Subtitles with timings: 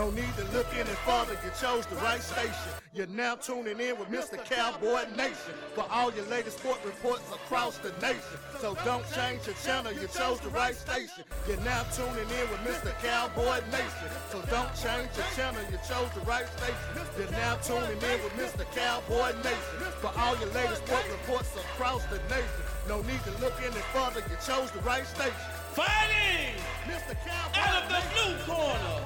[0.00, 2.72] No need to look any further, you chose the right station.
[2.94, 4.42] You're now tuning in with Mr.
[4.48, 8.40] Cowboy Nation for all your latest sport reports across the nation.
[8.60, 11.24] So don't change your channel, you chose the right station.
[11.46, 12.96] You're now tuning in with Mr.
[13.04, 14.08] Cowboy Nation.
[14.32, 16.96] So don't change your channel, you chose the right station.
[17.18, 18.64] You're now tuning in with Mr.
[18.72, 22.64] Cowboy Nation for all your latest sport reports across the nation.
[22.88, 25.44] No need to look any further, you chose the right station.
[25.76, 26.56] Fighting
[26.88, 27.12] Mr.
[27.20, 29.04] Cowboy out of the blue corner,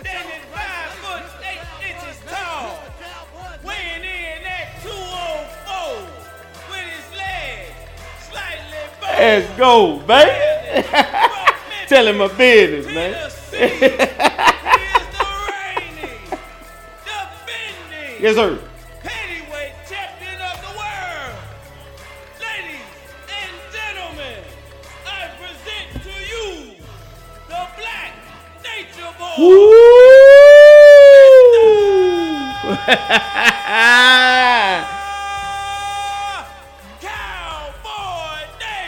[0.00, 2.78] standing five foot eight inches tall,
[3.64, 6.02] weighing in at 204
[6.70, 7.70] with his legs
[8.28, 9.18] slightly bowed.
[9.18, 10.88] Let's go, baby.
[11.86, 13.12] Tell him my business, man.
[13.12, 13.98] Tennessee is
[15.14, 16.18] the reigning,
[17.04, 18.58] defending Yes, sir.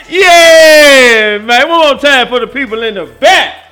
[0.09, 1.69] yeah, man.
[1.69, 3.65] One more time for the people in the back.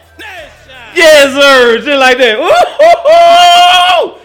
[0.95, 1.77] Yes, sir.
[1.77, 2.37] Just like that.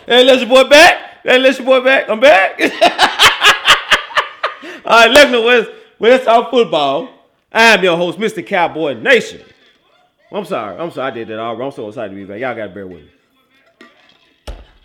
[0.07, 1.23] Hey, let your boy back.
[1.23, 2.11] Hey, let your boy back.
[2.11, 2.61] I'm back.
[4.85, 5.65] All right, let's know
[5.99, 7.09] where's our football.
[7.53, 8.47] I'm your host, Mr.
[8.47, 9.41] Cowboy Nation.
[10.33, 10.79] I'm sorry.
[10.79, 11.11] I'm sorry.
[11.11, 11.71] I did that all wrong.
[11.71, 12.41] I'm so excited to be back.
[12.41, 13.11] Y'all got to bear with me.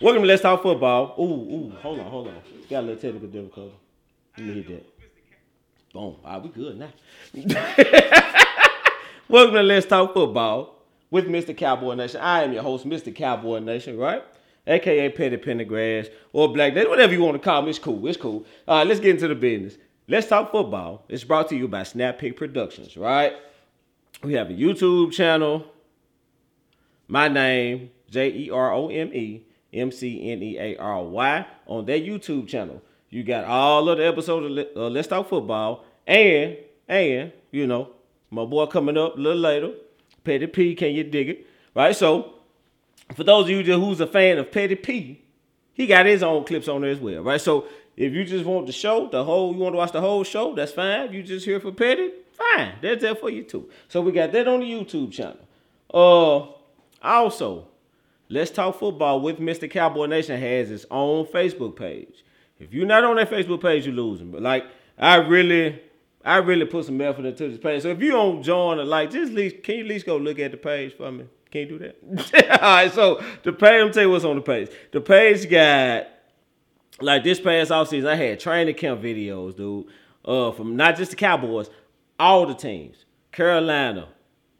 [0.01, 1.15] Welcome to Let's Talk Football.
[1.19, 1.69] Ooh, ooh.
[1.83, 2.35] Hold on, hold on.
[2.67, 3.75] Got a little technical difficulty.
[4.37, 4.85] Let me hit that.
[5.93, 6.01] Boom.
[6.03, 6.89] All right, we good now.
[9.29, 11.55] Welcome to Let's Talk Football with Mr.
[11.55, 12.21] Cowboy Nation.
[12.21, 13.15] I am your host, Mr.
[13.15, 14.23] Cowboy Nation, right?
[14.65, 17.69] AKA Petty Pendergrass or Black whatever you want to call me.
[17.69, 18.07] It's cool.
[18.07, 18.45] It's cool.
[18.67, 19.77] All right, let's get into the business.
[20.07, 21.05] Let's Talk Football.
[21.07, 23.33] It's brought to you by Snap Pick Productions, right?
[24.25, 25.67] We have a YouTube channel.
[27.07, 31.45] My name, J E R O M E M C N E A R Y,
[31.67, 32.81] on that YouTube channel.
[33.11, 37.89] You got all of the episodes of uh, Let's Talk Football, and and you know
[38.31, 39.73] my boy coming up a little later,
[40.23, 40.73] Petty P.
[40.73, 41.47] Can you dig it?
[41.75, 41.95] Right.
[41.95, 42.33] So
[43.13, 45.21] for those of you who's a fan of Petty P,
[45.71, 47.21] he got his own clips on there as well.
[47.21, 47.39] Right.
[47.39, 50.23] So if you just want the show, the whole you want to watch the whole
[50.23, 51.13] show, that's fine.
[51.13, 52.73] You just here for Petty, fine.
[52.81, 53.69] That's there for you too.
[53.87, 55.39] So we got that on the YouTube channel.
[55.93, 56.51] Uh,
[57.01, 57.67] also,
[58.29, 59.69] Let's Talk Football with Mr.
[59.69, 62.23] Cowboy Nation has its own Facebook page.
[62.59, 64.31] If you're not on that Facebook page, you're losing.
[64.31, 64.65] But like,
[64.97, 65.81] I really,
[66.23, 67.83] I really put some effort into this page.
[67.83, 70.39] So if you don't join or like, just least, can you at least go look
[70.39, 71.25] at the page for me?
[71.51, 72.61] Can you do that?
[72.61, 72.91] All right.
[72.91, 74.69] So the page, I'm tell you what's on the page.
[74.91, 76.07] The page got
[77.01, 79.85] like this past offseason, I had training camp videos, dude.
[80.23, 81.69] Uh, from not just the Cowboys,
[82.19, 83.05] all the teams.
[83.31, 84.07] Carolina,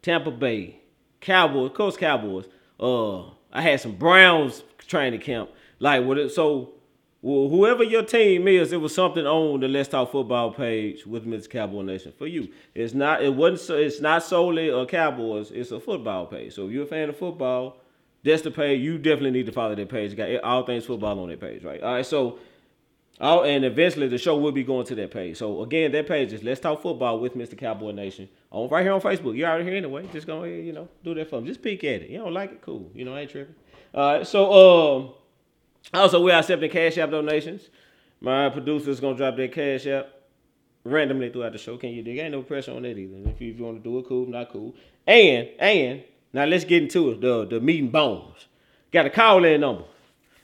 [0.02, 0.80] Tampa Bay,
[1.20, 2.46] Cowboys, course Cowboys.
[2.78, 5.50] Uh, I had some Browns training camp.
[5.78, 6.74] Like what it so
[7.22, 11.26] well, whoever your team is, it was something on the Let's Talk Football page with
[11.26, 12.48] Miss Cowboy Nation for you.
[12.74, 16.54] It's not it wasn't so it's not solely a Cowboys, it's a football page.
[16.54, 17.78] So if you're a fan of football,
[18.22, 18.80] that's the page.
[18.80, 20.16] You definitely need to follow that page.
[20.16, 21.82] Got all things football on that page, right?
[21.82, 22.38] All right, so
[23.18, 25.38] Oh, and eventually the show will be going to that page.
[25.38, 27.56] So again, that page is Let's Talk Football with Mr.
[27.56, 29.36] Cowboy Nation on right here on Facebook.
[29.36, 30.06] You're out here anyway.
[30.12, 31.48] Just go ahead, you know, do that for me.
[31.48, 32.10] Just peek at it.
[32.10, 32.90] You don't like it, cool.
[32.94, 33.54] You know, I ain't tripping.
[33.94, 34.26] All right.
[34.26, 35.14] So um,
[35.94, 37.70] also we are accepting Cash App donations.
[38.20, 40.08] My producer's gonna drop that Cash App
[40.84, 41.78] randomly throughout the show.
[41.78, 42.18] Can you dig?
[42.18, 43.30] Ain't no pressure on that either.
[43.30, 44.26] If you, if you want to do it, cool.
[44.26, 44.74] Not cool.
[45.06, 46.02] And and
[46.34, 47.22] now let's get into it.
[47.22, 48.46] The the meat and bones.
[48.92, 49.84] Got a call in number.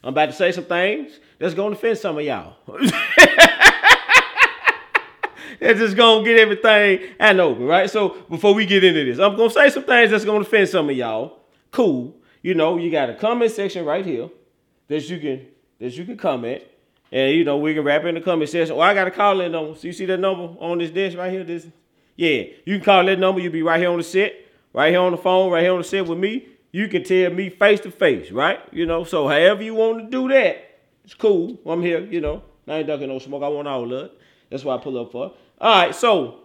[0.02, 2.56] I'm about to say some things that's gonna offend some of y'all.
[5.60, 7.88] it's just gonna get everything I know, right?
[7.88, 10.90] So before we get into this, I'm gonna say some things that's gonna offend some
[10.90, 11.38] of y'all.
[11.70, 12.16] Cool.
[12.42, 14.28] You know, you got a comment section right here
[14.88, 15.46] that you can
[15.78, 16.62] that you can comment.
[17.12, 18.74] And you know, we can wrap in the comment section.
[18.74, 19.78] Or I got a call in number.
[19.78, 21.44] So you see that number on this desk right here?
[21.44, 21.66] This
[22.16, 24.34] yeah, you can call that number, you'll be right here on the set,
[24.72, 26.46] right here on the phone, right here on the set with me.
[26.72, 28.60] You can tell me face to face, right?
[28.72, 31.58] You know, so however you want to do that, it's cool.
[31.66, 32.42] I'm here, you know.
[32.66, 33.42] I ain't ducking no smoke.
[33.42, 34.18] I want all of it.
[34.50, 35.34] That's what I pull up for.
[35.60, 36.40] All right, so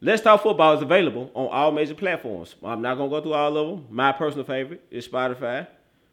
[0.00, 2.54] Let's Talk Football is available on all major platforms.
[2.62, 3.86] I'm not gonna go through all of them.
[3.90, 5.66] My personal favorite is Spotify.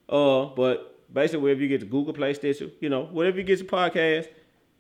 [0.08, 3.60] Uh, but basically wherever you get to Google Play, Stitcher, you know, whatever you get
[3.60, 4.28] your podcast,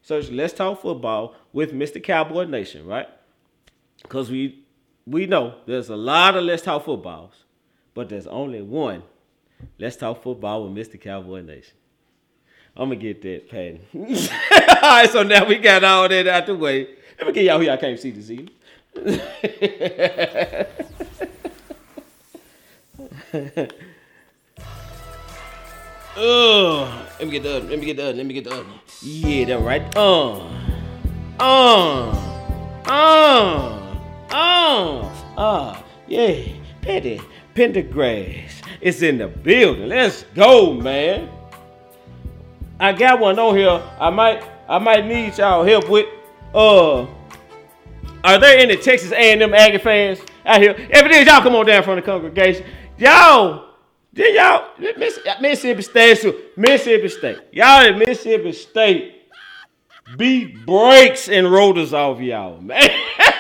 [0.02, 2.04] search Let's Talk Football with Mr.
[2.04, 3.08] Cowboy Nation, right?
[4.02, 4.64] Because we
[5.06, 7.34] we know there's a lot of Let's Talk Footballs,
[7.94, 9.04] but there's only one
[9.78, 11.00] Let's Talk Football with Mr.
[11.00, 11.74] Cowboy Nation.
[12.76, 13.82] I'm gonna get that, Patton.
[14.82, 16.88] all right, so now we got all that out the way.
[17.18, 18.50] Let me get y'all who y'all can't see this evening.
[26.14, 27.70] Uh, let me get the other.
[27.70, 28.14] Let me get the.
[28.14, 28.66] Let me get the.
[29.02, 29.96] Yeah, that right.
[29.96, 30.40] Uh,
[31.40, 32.10] uh,
[32.86, 33.96] uh,
[34.30, 35.82] uh, uh.
[36.08, 36.44] Yeah,
[36.82, 37.22] Petty
[37.56, 38.52] Pendergrass.
[38.80, 39.88] It's in the building.
[39.88, 41.30] Let's go, man.
[42.80, 43.82] I got one on here.
[44.00, 46.08] I might, I might need y'all help with.
[46.54, 47.06] Uh,
[48.24, 50.72] are there any Texas A&M Aggie fans out here?
[50.72, 52.66] If it is, y'all come on down from the congregation.
[52.98, 53.76] Y'all,
[54.14, 54.70] did y'all
[55.40, 59.22] Mississippi State, Mississippi State, y'all at Mississippi State
[60.18, 62.90] beat breaks and rotors off y'all, man.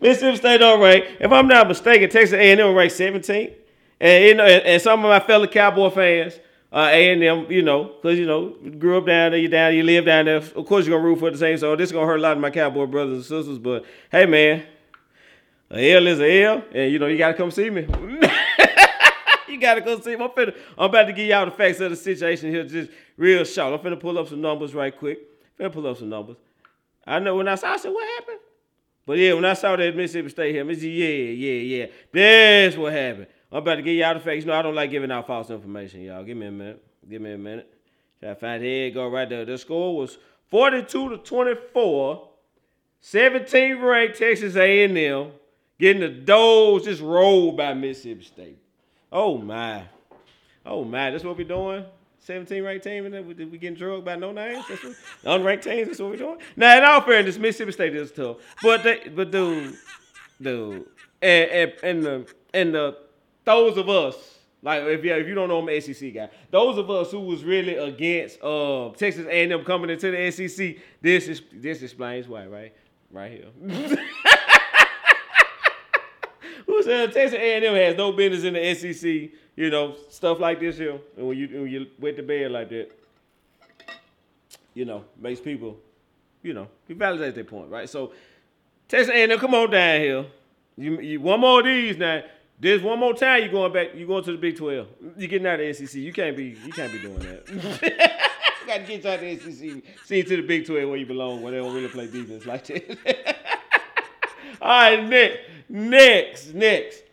[0.00, 1.04] Mississippi State don't rank.
[1.20, 3.54] If I'm not mistaken, Texas A&M ranked 17th,
[4.00, 6.38] and you know, and, some of my fellow Cowboy fans
[6.72, 10.04] uh, A&M, you know, because, you know, grew up down there, you down you live
[10.04, 10.36] down there.
[10.36, 11.58] Of course, you're going to root for the same.
[11.58, 13.58] So this is going to hurt a lot of my Cowboy brothers and sisters.
[13.58, 14.64] But, hey, man,
[15.70, 17.82] a L is a L, and, you know, you got to come see me.
[19.48, 20.22] you got to come see me.
[20.22, 23.44] I'm, finna, I'm about to give y'all the facts of the situation here just real
[23.44, 23.74] short.
[23.74, 25.18] I'm finna pull up some numbers right quick.
[25.58, 26.36] Finna pull up some numbers.
[27.04, 28.38] I know when I saw, I said, what happened?
[29.06, 31.86] But, yeah, when I saw that Mississippi State here, I said, yeah, yeah, yeah.
[32.12, 33.26] That's what happened.
[33.50, 34.44] I'm about to give y'all the facts.
[34.44, 36.22] You know, I don't like giving out false information, y'all.
[36.22, 36.84] Give me a minute.
[37.08, 37.72] Give me a minute.
[38.20, 38.94] Try to find it.
[38.94, 39.44] Go right there.
[39.44, 40.18] The score was
[40.50, 42.28] 42 to 24.
[43.00, 45.32] 17 ranked Texas A&M
[45.78, 48.58] getting the doors just rolled by Mississippi State.
[49.10, 49.84] Oh my.
[50.64, 51.10] Oh my.
[51.10, 51.84] That's what we're doing.
[52.20, 54.64] 17 ranked team and then we, we getting drugged by no names.
[54.68, 54.94] That's what,
[55.24, 55.88] unranked teams.
[55.88, 56.38] That's what we doing.
[56.56, 59.74] Now, in all fairness, Mississippi State is tough, but they, but dude,
[60.40, 60.86] dude,
[61.22, 62.98] and and, and the and the
[63.44, 66.78] those of us, like if you if you don't know I'm an SEC guy, those
[66.78, 71.42] of us who was really against uh, Texas A&M coming into the SEC, this is
[71.52, 72.74] this explains why, right?
[73.10, 73.96] Right here.
[76.70, 79.30] who said Texas A&M has no business in the SEC?
[79.56, 82.68] You know, stuff like this here, and when you when you went to bed like
[82.70, 82.90] that,
[84.72, 85.76] you know, makes people,
[86.42, 87.88] you know, you validate their point, right?
[87.88, 88.12] So
[88.88, 90.26] Texas A&M, come on down here.
[90.76, 92.22] You, you one more of these now.
[92.58, 93.94] This one more time, you going back.
[93.94, 94.86] You going to the Big Twelve.
[95.16, 95.94] You're getting out of the SEC.
[95.94, 96.56] You can't be.
[96.64, 98.20] You can't be doing that.
[98.66, 99.82] got to get out of the SEC.
[100.04, 101.42] See you to the Big Twelve where you belong.
[101.42, 103.36] Where they don't really play defense like that.
[104.62, 105.38] All right, next,
[105.70, 107.04] next, next.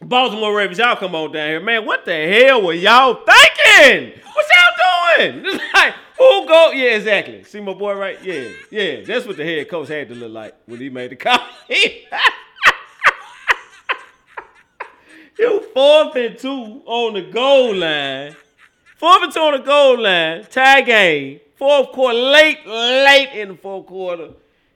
[0.00, 1.84] Baltimore Ravens, y'all come on down here, man.
[1.86, 4.20] What the hell were y'all thinking?
[4.32, 5.44] What y'all doing?
[5.74, 6.70] like, who go?
[6.72, 7.44] Yeah, exactly.
[7.44, 8.22] See my boy, right?
[8.22, 9.02] Yeah, yeah.
[9.02, 11.40] That's what the head coach had to look like when he made the call.
[15.36, 18.36] You fourth and two on the goal line.
[18.96, 20.46] Fourth and two on the goal line.
[20.48, 21.40] Tie game.
[21.56, 24.28] Fourth quarter, late, late in the fourth quarter.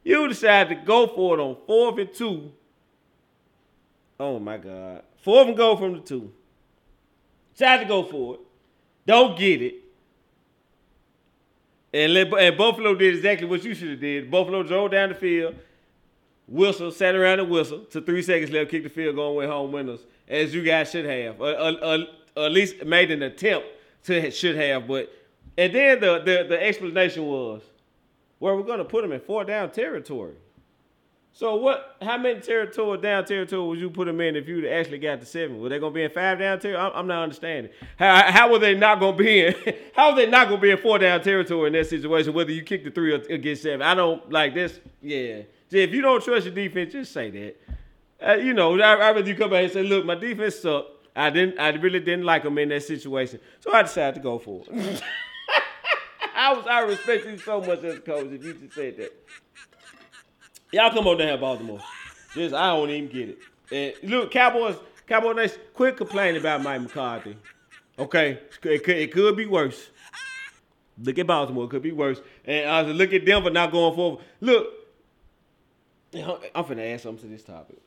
[0.02, 2.52] You decide to go for it on fourth and two.
[4.20, 5.02] Oh my God.
[5.22, 6.32] Fourth and goal from the two.
[7.54, 8.40] Decided to go for it.
[9.06, 9.74] Don't get it.
[11.92, 14.30] And, let, and Buffalo did exactly what you should have did.
[14.30, 15.54] Buffalo drove down the field.
[16.46, 17.80] Whistle, sat around the whistle.
[17.86, 21.06] To three seconds left, kicked the field going went home winners as you guys should
[21.06, 21.84] have, or, or,
[22.36, 23.66] or, at least made an attempt
[24.04, 24.86] to should have.
[24.86, 25.12] But
[25.56, 27.62] and then the the, the explanation was,
[28.38, 30.34] well, we're going to put them in four down territory.
[31.38, 31.94] So what?
[32.02, 35.26] How many territory down territory would you put them in if you actually got to
[35.26, 35.60] seven?
[35.60, 36.92] Were they to be in five down territory?
[36.92, 37.70] I'm, not understanding.
[37.96, 39.54] How how were they not to be in?
[39.94, 42.34] how are they not to be in four down territory in that situation?
[42.34, 44.80] Whether you kick the three or against seven, I don't like this.
[45.00, 47.56] Yeah, if you don't trust your defense, just say that.
[48.20, 50.90] Uh, you know, I, I rather you come back and say, look, my defense sucked.
[51.14, 54.40] I didn't, I really didn't like them in that situation, so I decided to go
[54.40, 55.02] for it.
[56.34, 59.12] I was, I respect you so much as a coach if you just said that.
[60.72, 61.80] Y'all come on down, Baltimore.
[62.34, 63.38] Just, I don't even get it.
[64.02, 67.36] And look, Cowboys, Cowboys Nation, quit complaining about Mike McCarthy.
[67.98, 69.90] Okay, it could, it could be worse.
[71.02, 72.20] Look at Baltimore, it could be worse.
[72.44, 74.24] And I was look at Denver not going forward.
[74.40, 74.66] Look,
[76.14, 77.78] I'm finna add something to this topic.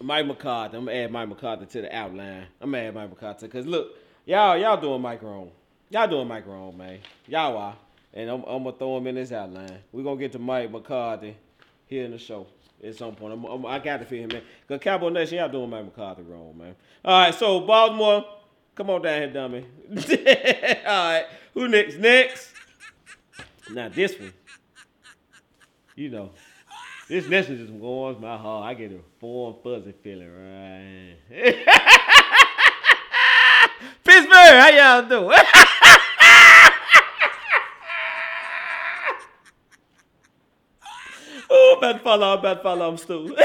[0.00, 0.76] Mike McCarthy.
[0.76, 2.46] I'm gonna add Mike McCarthy to the outline.
[2.60, 5.50] I'm gonna add Mike McCarthy because look, y'all y'all doing Mike wrong.
[5.90, 6.98] Y'all doing Mike wrong, man.
[7.26, 7.76] Y'all are,
[8.14, 9.78] and I'm, I'm gonna throw him in this outline.
[9.92, 11.36] We're gonna get to Mike McCarthy
[11.86, 12.46] here in the show
[12.82, 13.34] at some point.
[13.34, 14.42] I'm, I'm, i got to feel him, man.
[14.68, 16.74] Cause Cowboy Nation, y'all doing Mike McCarthy wrong, man.
[17.04, 18.24] All right, so Baltimore,
[18.74, 19.66] come on down here, dummy.
[20.86, 21.98] All right, who next?
[21.98, 22.52] Next.
[23.70, 24.32] Now this one,
[25.94, 26.30] you know.
[27.08, 28.64] This message is warms my heart.
[28.64, 31.16] I get a warm, fuzzy feeling, right?
[34.04, 35.36] Pittsburgh, how y'all doing?
[41.82, 43.36] I'm about to follow, I'm stupid.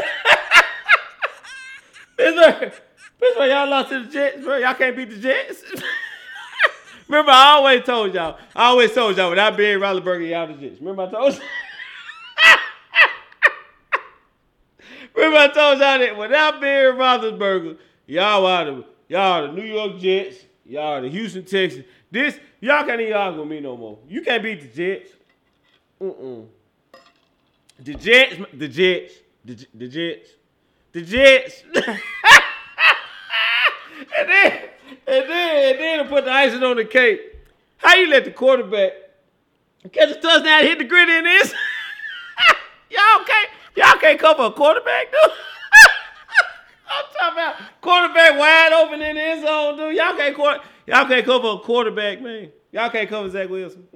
[2.18, 2.74] Pittsburgh,
[3.20, 4.58] Pittsburgh, y'all lost to the Jets, bro.
[4.58, 5.64] Y'all can't beat the Jets.
[7.08, 8.38] Remember, I always told y'all.
[8.56, 10.80] I always told y'all without Ben Roethlisberger, y'all the Jets.
[10.80, 11.34] Remember, I told.
[15.16, 19.98] Remember, I told y'all that without Ben Roethlisberger, y'all are the y'all the New York
[20.00, 21.86] Jets, y'all the Houston Texans.
[22.12, 23.98] This y'all can't even argue with me no more.
[24.08, 25.12] You can't beat the Jets.
[26.02, 26.48] Mm-mm.
[27.80, 29.14] The Jets, the Jets,
[29.46, 30.30] the, the Jets,
[30.92, 31.64] the Jets.
[31.76, 31.86] and
[34.30, 34.60] then,
[35.08, 37.22] and then, and then to put the icing on the cake.
[37.78, 38.94] How you let the quarterback
[39.92, 41.54] catch a touchdown, hit the grid in this?
[42.90, 45.22] y'all can't, y'all can't cover a quarterback, dude.
[46.90, 49.96] I'm talking about quarterback wide open in the end zone, dude.
[49.96, 50.38] Y'all can't
[50.88, 52.52] y'all can't cover a quarterback, man.
[52.72, 53.88] Y'all can't cover Zach Wilson.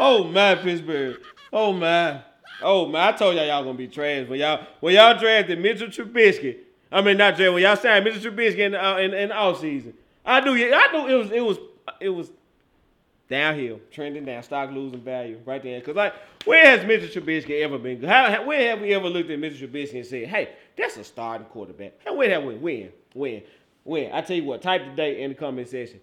[0.00, 1.20] Oh man, Pittsburgh.
[1.52, 2.22] Oh man.
[2.62, 5.88] Oh man, I told y'all y'all gonna be trash when y'all when y'all drafted Mitchell
[5.88, 6.58] Trubisky.
[6.92, 9.94] I mean not drafted when y'all signed Mitchell Trubisky in uh, in, in off season.
[10.24, 11.58] I knew I knew it was it was
[12.00, 12.30] it was
[13.28, 15.80] downhill, trending down, stock losing value right there.
[15.80, 16.14] Cause like
[16.44, 18.02] where has Mitchell Trubisky ever been?
[18.02, 21.46] How, where have we ever looked at Mitchell Trubisky and said, "Hey, that's a starting
[21.46, 21.94] quarterback"?
[22.04, 22.56] How where have we?
[22.56, 22.90] When?
[23.14, 23.42] When?
[23.84, 24.12] When?
[24.12, 24.60] I tell you what.
[24.60, 26.00] Type today in the comment section.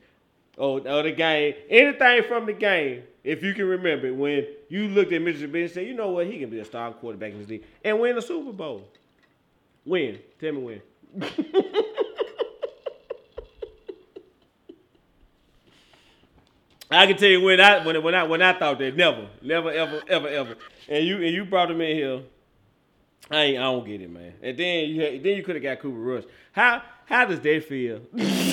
[0.58, 1.54] Oh, oh, the game.
[1.70, 5.72] Anything from the game, if you can remember, when you looked at Mitchell Trubisky and
[5.72, 6.26] said, "You know what?
[6.26, 8.88] He can be a star quarterback in this league and win a Super Bowl."
[9.84, 10.18] When?
[10.40, 10.82] Tell me when.
[16.90, 19.70] I can tell you when I when when I when I thought that never, never,
[19.72, 20.56] ever, ever, ever.
[20.88, 22.22] And you and you brought him in here.
[23.30, 24.34] I ain't, I don't get it, man.
[24.42, 26.24] And then you had, then you could have got Cooper Rush.
[26.54, 28.02] How how does that feel?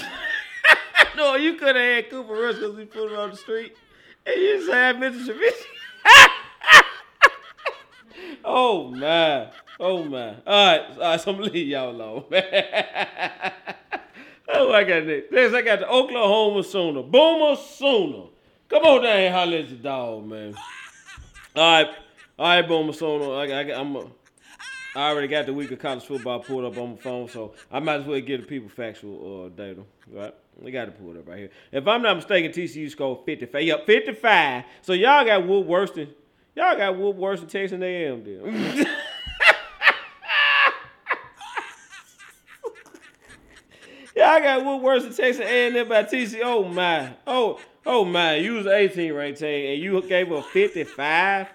[1.35, 3.77] no, you could have had Cooper Rush because we put him on the street,
[4.25, 5.27] and you just had Mr.
[5.27, 6.83] Trubisky.
[8.45, 9.51] oh man,
[9.81, 10.43] oh man.
[10.47, 11.21] All right, all right.
[11.21, 13.53] So I'm gonna leave y'all alone, man.
[14.57, 15.33] Oh, I got next.
[15.33, 17.03] Next, I got the Oklahoma Sooner.
[17.03, 18.27] Boomer Sooner.
[18.69, 20.55] Come on down here, holler at your dog, man.
[21.57, 21.95] All right,
[22.39, 23.33] all right, Boomer Sooner.
[23.33, 24.07] I, I, I'm a,
[24.95, 27.81] I already got the week of college football pulled up on my phone, so I
[27.81, 29.83] might as well get the people factual uh, data.
[30.13, 30.35] Right?
[30.61, 31.51] We got to pull it up right here.
[31.73, 33.63] If I'm not mistaken, TCU scored 55.
[33.63, 34.65] Yep, 55.
[34.83, 36.09] So y'all got Wood worse than
[36.55, 38.25] y'all got Wood worse than Texas A&M.
[38.25, 38.87] Then.
[44.17, 46.41] Y'all got Wood worse than Texas A&M by TCU.
[46.45, 51.49] Oh my, oh oh my, you was 18 ranked team and you gave a 55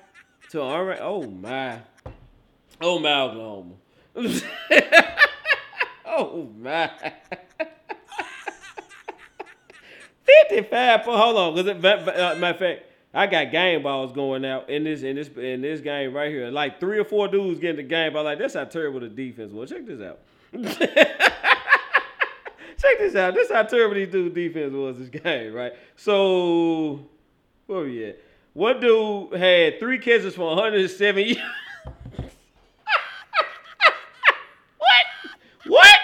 [0.49, 1.79] to all Oh my,
[2.81, 3.75] oh my Oklahoma.
[6.05, 6.91] oh my.
[10.49, 12.83] 55 for hold on, cause it, uh, matter of fact,
[13.13, 16.49] I got game balls going out in this in this in this game right here.
[16.51, 18.23] Like three or four dudes getting the game ball.
[18.23, 19.69] Like that's how terrible the defense was.
[19.69, 20.19] Check this out.
[22.81, 23.33] Check this out.
[23.33, 25.73] This is how terrible these dudes defense was this game, right?
[25.95, 27.07] So
[27.65, 28.19] where we at?
[28.53, 31.39] One dude had three catches for 107 yards.
[34.77, 35.05] what?
[35.65, 35.99] What?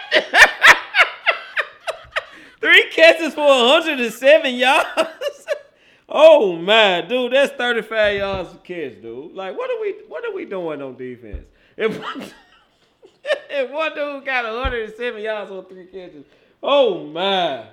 [2.59, 4.87] three catches for 107 yards.
[6.09, 9.33] oh man, dude, that's 35 yards a catch, dude.
[9.33, 11.45] Like, what are we what are we doing on defense?
[11.77, 12.21] If one,
[13.49, 16.25] if one dude got 107 yards on three catches,
[16.61, 17.67] Oh my.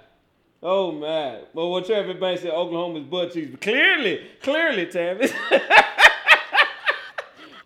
[0.62, 1.40] Oh my.
[1.54, 3.56] But what Travis Banks said Oklahoma's butt cheeks.
[3.60, 5.32] Clearly, clearly, Travis.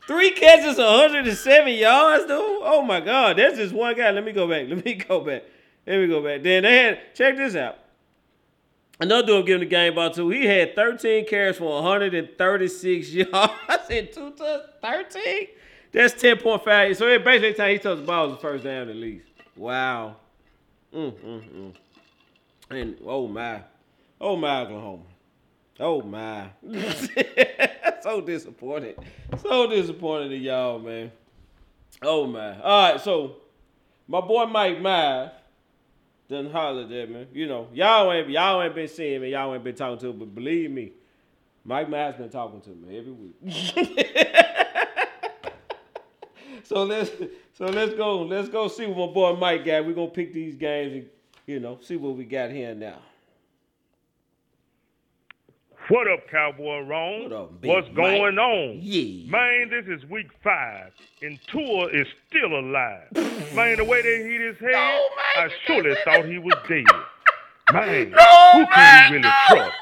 [0.07, 2.31] Three catches, 107 yards, dude.
[2.39, 3.39] Oh my God.
[3.39, 4.13] That's just one guy.
[4.13, 4.69] Let me go back.
[4.69, 5.43] Let me go back.
[5.87, 6.43] Let we go back.
[6.43, 7.79] Then they had check this out.
[8.99, 10.31] Another dude giving the game ball too.
[10.31, 13.53] He had 13 carries for 136 yards
[13.91, 14.63] and two touchdowns.
[14.83, 15.49] 13?
[15.93, 16.97] That's 10.5.
[16.97, 19.27] So basically time he touched the ball was the first down at least.
[19.55, 20.17] Wow.
[20.95, 21.75] Mm, mm, mm.
[22.71, 23.63] And oh my,
[24.21, 25.03] oh my Oklahoma,
[25.79, 26.49] oh my,
[28.03, 28.99] so disappointed,
[29.41, 31.13] so disappointed in y'all, man.
[32.03, 32.61] Oh my.
[32.61, 33.37] All right, so
[34.09, 35.31] my boy Mike Myers
[36.29, 37.27] done hollered at me.
[37.33, 40.13] You know, y'all ain't y'all ain't been seeing me, y'all ain't been talking to, me,
[40.13, 40.93] but believe me,
[41.65, 43.35] Mike Myers been talking to me every week.
[46.65, 47.11] so let's
[47.55, 48.23] so let's go.
[48.23, 49.87] Let's go see what my boy Mike got.
[49.87, 51.09] We're gonna pick these games and
[51.47, 52.99] you know, see what we got here now.
[55.89, 57.23] What up, Cowboy Ron?
[57.25, 57.95] What up, big What's Mike?
[57.97, 58.79] going on?
[58.83, 59.31] Yeah.
[59.31, 60.91] Man, this is week five,
[61.23, 63.07] and Tua is still alive.
[63.55, 66.85] man, the way they hit his head, No, man, I surely thought he was dead.
[67.73, 69.33] Man, No, who man, can we really no.
[69.49, 69.77] trust?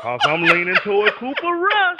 [0.00, 1.98] Cause I'm leaning toward Cooper Rush.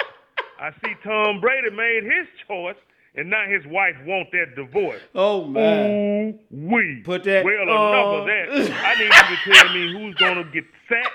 [0.59, 2.75] I see Tom Brady made his choice,
[3.15, 5.01] and now his wife want that divorce.
[5.13, 5.89] Oh man.
[5.91, 7.01] Ooh, we.
[7.05, 7.93] Put that Well, on.
[7.93, 8.75] enough of that.
[8.85, 11.13] I need you to tell me who's gonna get sacked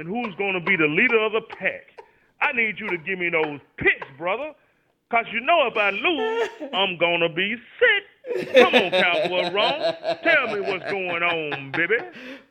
[0.00, 2.02] and who's gonna be the leader of the pack.
[2.40, 4.52] I need you to give me those picks, brother.
[5.10, 8.54] Cause you know if I lose, I'm gonna be sick.
[8.54, 9.94] Come on, Cowboy Ron.
[10.22, 11.96] Tell me what's going on, baby.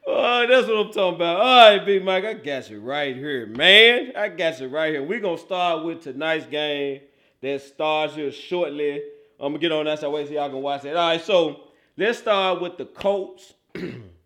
[0.06, 1.40] Oh, that's what I'm talking about.
[1.40, 4.12] All right, Big Mike, I got you right here, man.
[4.16, 5.04] I got you right here.
[5.04, 7.02] We're gonna start with tonight's game
[7.42, 9.02] that starts here shortly.
[9.40, 10.96] I'm gonna get on that so so y'all can watch it.
[10.96, 11.62] All right, so
[11.98, 13.54] let's start with the Colts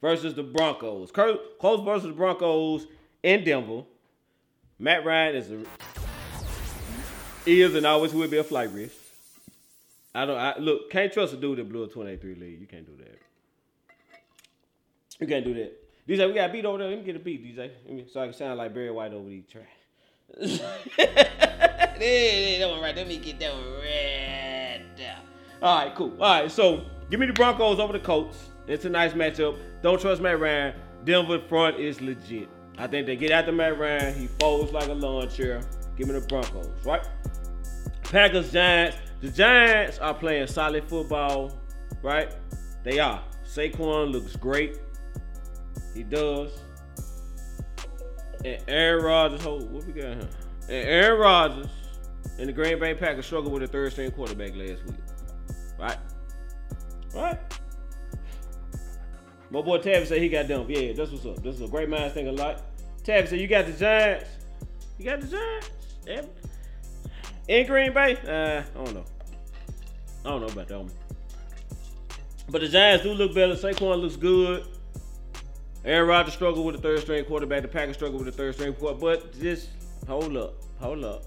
[0.00, 1.10] versus the Broncos.
[1.10, 2.86] Col- Colts versus the Broncos
[3.22, 3.82] in Denver.
[4.78, 5.62] Matt Ryan is a
[7.46, 8.96] is and always will be a flight risk.
[10.14, 10.90] I don't I, look.
[10.90, 12.60] Can't trust a dude that blew a 28-3 lead.
[12.60, 13.18] You can't do that.
[15.20, 15.76] You can't do that.
[16.08, 16.88] DJ, we got beat over there.
[16.88, 18.10] Let me get a beat, DJ.
[18.10, 19.68] So I can sound like Barry White over these tracks.
[20.98, 22.96] that one right.
[22.96, 24.50] Let me get that one right.
[25.62, 26.12] All right, cool.
[26.20, 28.49] All right, so give me the Broncos over the Colts.
[28.66, 29.58] It's a nice matchup.
[29.82, 30.74] Don't trust Matt Ryan.
[31.04, 32.48] Denver front is legit.
[32.78, 34.18] I think they get after Matt Ryan.
[34.18, 35.60] He folds like a lawn chair.
[35.96, 37.06] Give me the Broncos, right?
[38.04, 38.96] Packers, Giants.
[39.20, 41.58] The Giants are playing solid football,
[42.02, 42.34] right?
[42.84, 43.22] They are.
[43.44, 44.78] Saquon looks great.
[45.94, 46.58] He does.
[48.44, 50.28] And Aaron Rodgers, hold, what we got here?
[50.62, 51.68] And Aaron Rodgers
[52.38, 54.96] and the Green Bay Packers struggled with a third string quarterback last week.
[55.78, 55.98] Right?
[57.14, 57.59] Right?
[59.50, 60.66] My boy Tavis said he got them.
[60.68, 61.42] Yeah, that's what's up.
[61.42, 62.58] This is a great minds think alike.
[63.02, 64.30] Tavis said you got the Giants.
[64.98, 65.70] You got the Giants?
[66.06, 66.22] Yeah.
[67.48, 68.16] In Green Bay?
[68.16, 69.04] Uh, I don't know.
[70.24, 70.90] I don't know about that one.
[72.48, 73.54] But the Giants do look better.
[73.54, 74.66] Saquon looks good.
[75.84, 77.62] Aaron Rodgers struggled with the third string quarterback.
[77.62, 79.00] The Packers struggled with the third string quarterback.
[79.00, 79.70] But just
[80.06, 80.54] hold up.
[80.80, 81.24] Hold up.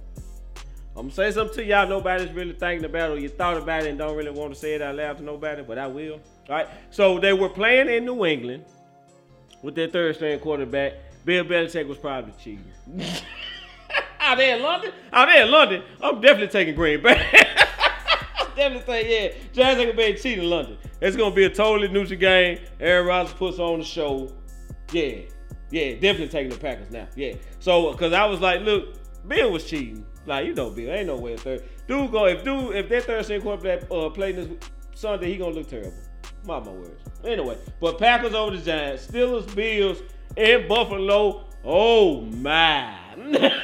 [0.96, 1.88] I'm gonna say something to y'all.
[1.88, 3.14] Nobody's really thinking about it.
[3.14, 5.24] Or you thought about it and don't really want to say it out loud to
[5.24, 6.20] nobody, but I will.
[6.50, 6.68] All right.
[6.92, 8.66] So they were playing in New England
[9.64, 10.94] with their third string quarterback.
[11.26, 12.72] Bill Belichick was probably cheating.
[14.20, 14.92] Out there in London?
[15.12, 17.16] Out there in London, I'm definitely taking Green Bay.
[18.56, 20.78] Definitely saying, yeah, Giants ain't gonna be cheating in London.
[21.02, 22.60] It's gonna be a totally neutral game.
[22.80, 24.32] Aaron Rodgers puts on the show.
[24.92, 25.22] Yeah,
[25.72, 27.08] yeah, definitely taking the Packers now.
[27.16, 27.34] Yeah.
[27.60, 28.96] So, cause I was like, look,
[29.28, 30.06] Bill was cheating.
[30.26, 31.64] Like, you know, Bill, ain't no way a third.
[31.88, 34.48] Dude, go if dude if that third string quarterback uh, playing this
[34.96, 35.94] Sunday, he gonna look terrible.
[36.46, 37.02] My my words.
[37.26, 40.02] Anyway, but Packers over the Giants, Steelers, Bills
[40.38, 41.46] and Buffalo.
[41.66, 42.98] Oh my.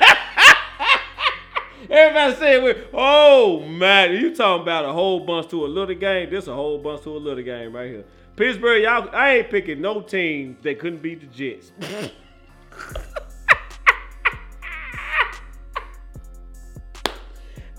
[1.89, 6.29] Everybody saying, we- "Oh man, you talking about a whole bunch to a little game?
[6.29, 8.03] This a whole bunch to a little game right here."
[8.35, 11.71] Pittsburgh, y'all, I ain't picking no team that couldn't beat the Jets.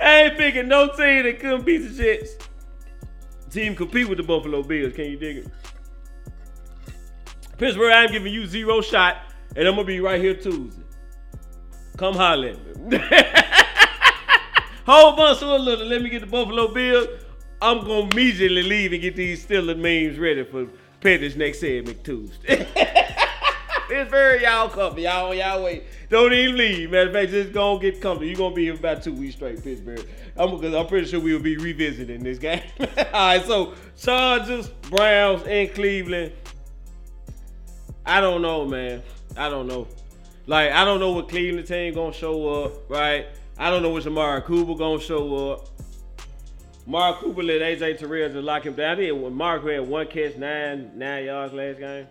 [0.01, 2.37] I ain't picking no team that couldn't beat the Jets.
[3.51, 4.95] Team compete with the Buffalo Bills.
[4.95, 5.49] Can you dig it?
[7.59, 9.19] Pittsburgh, I'm giving you zero shot,
[9.55, 10.83] and I'm gonna be right here Tuesday.
[11.97, 12.55] Come holler.
[14.87, 15.87] Whole bunch a little.
[15.87, 17.09] Let me get the Buffalo Bills.
[17.61, 20.67] I'm gonna immediately leave and get these Steelers memes ready for
[21.01, 22.97] Petty's next segment Tuesday.
[23.91, 24.97] Pittsburgh, y'all come.
[24.99, 25.83] Y'all on y'all way.
[26.09, 26.93] Don't even leave.
[26.93, 28.27] Matter of fact, just go and get comfortable.
[28.27, 30.07] You're gonna be here about two weeks straight, Pittsburgh.
[30.37, 32.63] I'm I'm pretty sure we'll be revisiting this game.
[32.81, 36.33] All right, so Chargers, Browns, and Cleveland.
[38.07, 39.03] I don't know, man.
[39.37, 39.89] I don't know.
[40.47, 43.27] Like, I don't know what Cleveland team gonna show up, right?
[43.59, 45.69] I don't know what Amari Cooper gonna show up.
[46.87, 48.93] Amari Cooper let AJ Terrell just lock him down.
[48.93, 52.07] I think Mark had one catch, nine nine yards last game.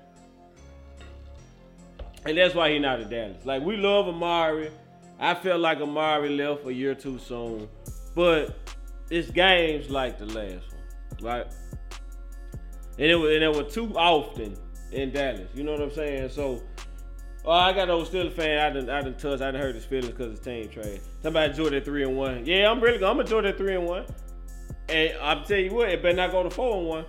[2.26, 3.46] And that's why he not at Dallas.
[3.46, 4.72] Like we love Amari.
[5.20, 7.68] I felt like Amari left a year too soon.
[8.16, 8.56] But
[9.10, 11.48] it's games like the last one, right?
[12.98, 14.56] And it was and it was too often
[14.92, 15.48] in Dallas.
[15.54, 16.30] You know what I'm saying?
[16.30, 16.62] So
[17.46, 18.60] Oh, I got those Steelers fan.
[18.60, 19.42] I done, I done touched.
[19.42, 21.02] I done hurt his feelings because his team trade.
[21.24, 22.46] Somebody enjoy that three and one.
[22.46, 22.98] Yeah, I'm really.
[22.98, 23.12] Going.
[23.12, 24.06] I'm enjoy that three and one.
[24.90, 27.06] And I'm tell you what, it better not go to four and one.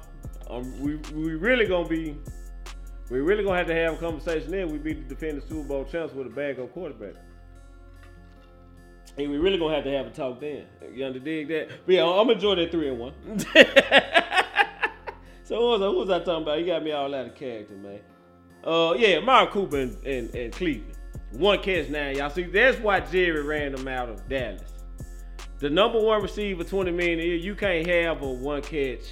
[0.49, 2.17] Um, we we really gonna be.
[3.11, 4.71] We really gonna have to have a conversation then.
[4.71, 7.15] We be the defending Super Bowl champs with a backup quarterback.
[9.19, 10.65] And we really gonna have to have a talk then.
[10.95, 11.69] You under dig that?
[11.85, 13.13] But yeah, I'm enjoy that three and one.
[15.43, 16.61] so who was, I, who was I talking about?
[16.61, 18.01] You got me all out of character, man.
[18.63, 20.97] Uh, yeah, Amari Cooper and, and, and Cleveland.
[21.33, 22.31] One catch now, y'all.
[22.31, 24.63] See, that's why Jerry ran them out of Dallas.
[25.59, 29.05] The number one receiver, 20 million a year, you can't have a one catch,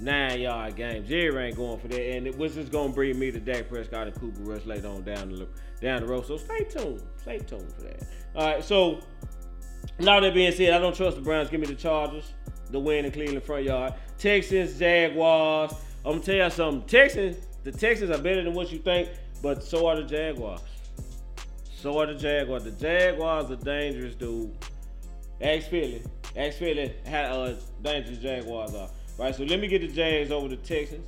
[0.00, 1.04] nine yard game.
[1.06, 2.00] Jerry ain't going for that.
[2.00, 5.02] And it was just gonna bring me to Dak Prescott and Cooper Rush later on
[5.02, 5.46] down the
[5.80, 6.26] down the road.
[6.26, 7.02] So stay tuned.
[7.20, 8.02] Stay tuned for that.
[8.36, 9.00] All right, so
[9.98, 11.50] Now that being said, I don't trust the Browns.
[11.50, 12.32] Give me the Chargers,
[12.70, 13.94] the win in Cleveland front yard.
[14.18, 15.72] Texans, Jaguars.
[16.04, 16.88] I'm gonna tell you something.
[16.88, 19.10] Texans, the Texans are better than what you think,
[19.42, 20.60] but so are the Jaguars.
[21.76, 22.64] So are the Jaguars.
[22.64, 24.50] The Jaguars are dangerous, dude.
[25.40, 26.02] Ask Philly.
[26.36, 28.88] Ask Philly how uh, dangerous Jaguars are.
[29.16, 31.06] Right, so let me get the Jags over the Texans.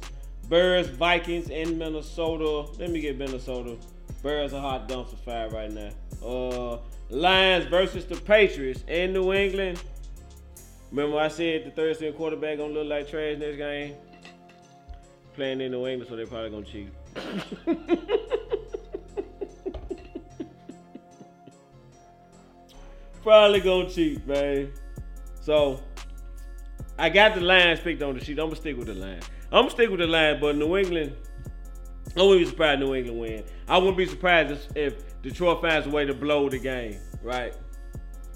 [0.49, 2.71] Bears, Vikings in Minnesota.
[2.79, 3.77] Let me get Minnesota.
[4.23, 5.91] Bears are hot dumpster fire right now.
[6.25, 6.79] Uh,
[7.11, 9.83] Lions versus the Patriots in New England.
[10.93, 13.95] Remember I said the third string quarterback gonna look like trash next game?
[15.35, 16.89] Playing in New England, so they're probably gonna cheat.
[23.23, 24.73] probably gonna cheat, man.
[25.41, 25.81] So
[26.99, 28.39] I got the Lions picked on the sheet.
[28.39, 29.25] I'm gonna stick with the Lions.
[29.53, 31.15] I'm gonna stick with the Lions, but New England.
[32.17, 33.45] I wouldn't be surprised New England win.
[33.69, 37.55] I wouldn't be surprised if, Detroit finds a way to blow the game, right?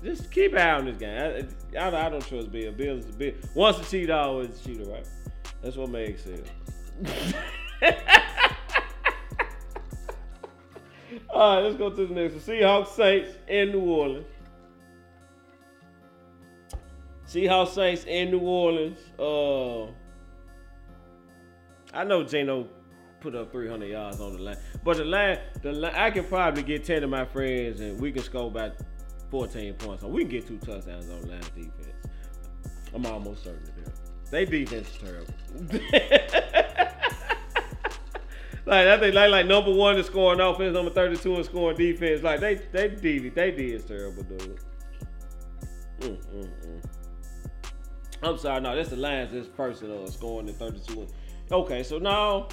[0.03, 1.47] Just keep an eye on this game.
[1.75, 2.73] I, I, I don't trust Bill.
[2.73, 3.33] Bill's a Bill.
[3.55, 5.07] Once a cheater, always a cheater, right?
[5.63, 6.47] That's what makes it.
[11.31, 12.43] All right, let's go to the next one.
[12.43, 14.27] Seahawks Saints in New Orleans.
[17.31, 18.99] Seahawks Saints in New Orleans.
[19.17, 19.85] Uh,
[21.97, 22.67] I know Geno
[23.21, 26.65] put up 300 yards on the line, but the line, the line, I can probably
[26.65, 28.73] get 10 of my friends and we can score about
[29.31, 30.03] 14 points.
[30.03, 31.95] So we can get two touchdowns on the line defense.
[32.93, 33.93] I'm almost certain of that.
[34.33, 35.35] They defense is terrible.
[38.67, 42.25] like I think like like number one is scoring offense, number 32 is scoring defense.
[42.25, 44.59] Like they they did they did is terrible, dude.
[46.01, 46.90] Mm, mm, mm.
[48.23, 49.33] I'm sorry, no, that's the Lions.
[49.33, 51.07] This person uh, scoring the 32.
[51.51, 52.49] Okay, so now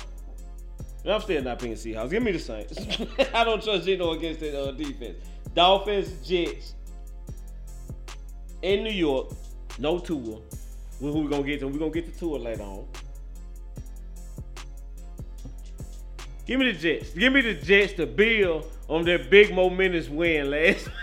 [1.06, 2.10] I'm still not picking Seahawks.
[2.10, 2.77] Give me the Saints.
[3.34, 5.17] I don't trust Gino against the uh, defense.
[5.53, 6.73] Dolphins, Jets
[8.62, 9.32] in New York.
[9.80, 10.39] No Tua.
[10.99, 11.67] Who we gonna get to?
[11.67, 12.88] We gonna get to Tua later on.
[16.45, 17.12] Give me the Jets.
[17.12, 20.88] Give me the Jets to build on their big momentous win last.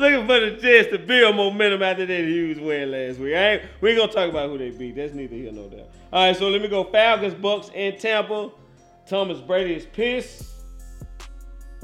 [0.00, 3.34] looking for the Jets to build momentum after that huge win last week.
[3.34, 4.96] Ain't, we ain't gonna talk about who they beat.
[4.96, 5.86] That's neither here nor there.
[6.12, 6.84] All right, so let me go.
[6.84, 8.50] Falcons, Bucks and Tampa.
[9.06, 10.48] Thomas Brady is pissed.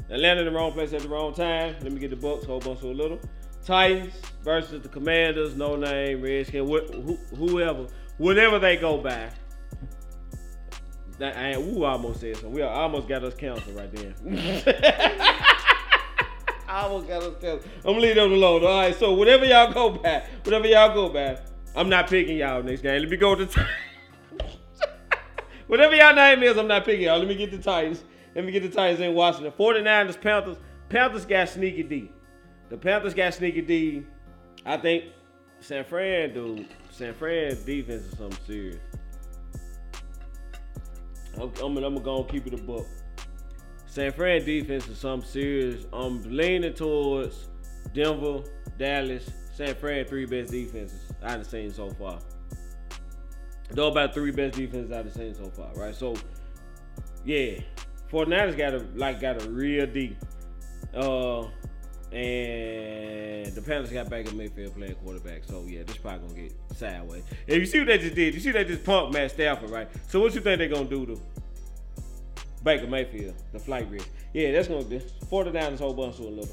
[0.09, 1.75] Atlanta in the wrong place at the wrong time.
[1.81, 2.45] Let me get the Bucks.
[2.45, 3.19] Whole bunch of a little.
[3.65, 5.55] Titans versus the Commanders.
[5.55, 6.21] No name.
[6.21, 6.65] Redskin.
[6.67, 7.87] Wh- wh- whoever.
[8.17, 9.29] Whatever they go by.
[11.19, 12.53] That, I ooh, I almost said something.
[12.53, 15.43] We almost got us canceled right there.
[16.67, 17.71] I almost got us canceled.
[17.77, 18.63] I'm gonna leave them alone.
[18.63, 22.61] All right, so whatever y'all go back, whatever y'all go back, I'm not picking y'all
[22.61, 23.01] next game.
[23.01, 23.67] Let me go to the
[25.67, 27.19] Whatever y'all name is, I'm not picking y'all.
[27.19, 28.03] Let me get the Titans.
[28.35, 29.51] Let me get the Titans in Washington.
[29.57, 30.57] 49ers, Panthers.
[30.89, 32.11] Panthers got sneaky D.
[32.69, 34.05] The Panthers got sneaky D.
[34.65, 35.05] I think
[35.59, 36.67] San Fran, dude.
[36.91, 38.79] San Fran defense is something serious.
[41.39, 42.85] I'm, I'm, I'm gonna keep it a book.
[43.97, 45.87] San Fran defense is something serious.
[45.91, 47.49] I'm leaning towards
[47.95, 48.43] Denver,
[48.77, 52.19] Dallas, San Fran, three best defenses I've seen so far.
[53.71, 55.95] Though about three best defenses I've seen so far, right?
[55.95, 56.13] So,
[57.25, 57.59] yeah,
[58.11, 60.15] 49ers got a like got a real deep.
[60.93, 61.45] Uh,
[62.11, 65.43] and the Panthers got Baker Mayfield playing quarterback.
[65.43, 67.23] So yeah, this probably gonna get sideways.
[67.47, 68.35] And you see what they just did?
[68.35, 69.89] You see they just punked Matt Stafford, right?
[70.07, 71.19] So what you think they gonna do to
[72.67, 74.09] Baker Mayfield, the flight risk?
[74.33, 74.99] Yeah, that's gonna be
[75.31, 76.49] 49ers whole bunch of a little.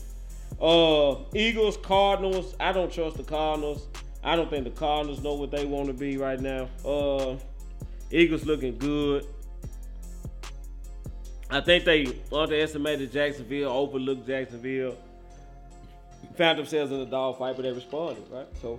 [0.61, 2.55] Uh, Eagles, Cardinals.
[2.61, 3.88] I don't trust the Cardinals.
[4.22, 6.68] I don't think the Cardinals know what they want to be right now.
[6.85, 7.37] Uh,
[8.12, 9.27] Eagles looking good.
[11.50, 14.96] I think they underestimated Jacksonville, overlooked Jacksonville,
[16.37, 18.46] found themselves in a dog fight, but they responded, right?
[18.62, 18.79] So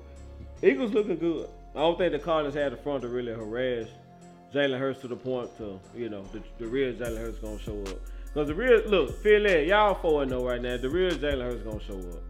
[0.64, 1.50] Eagles looking good.
[1.76, 3.90] I don't think the Cardinals had the front to really harass
[4.56, 7.78] Jalen Hurts to the point to, you know, the, the real Jalen Hurts gonna show
[7.82, 8.00] up.
[8.34, 10.78] Cause the real look, feel that y'all 4 and 0 right now.
[10.78, 12.24] The real Jalen Hurts gonna show up.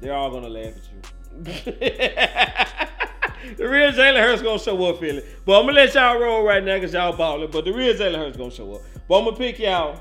[0.00, 1.00] They're all gonna laugh at you.
[3.56, 5.22] the real Jalen Hurts gonna show up, Philly.
[5.44, 7.52] But I'm gonna let y'all roll right now because y'all balling.
[7.52, 8.80] But the real Jalen Hurts gonna show up.
[9.08, 10.00] But I'm gonna pick y'all.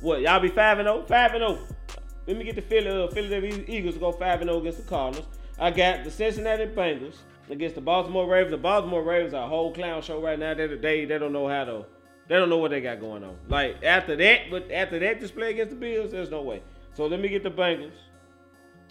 [0.00, 1.04] What y'all be five and 0?
[1.06, 1.58] Five and 0.
[2.26, 4.84] Let me get the Philly, uh, Philadelphia Eagles to go five and 0 against the
[4.88, 5.26] Cardinals.
[5.62, 8.50] I got the Cincinnati Bengals against the Baltimore Ravens.
[8.50, 10.54] The Baltimore Ravens are a whole clown show right now.
[10.54, 11.86] They they they don't know how to.
[12.26, 13.36] They don't know what they got going on.
[13.48, 16.64] Like after that, but after that display against the Bills, there's no way.
[16.94, 17.92] So let me get the Bengals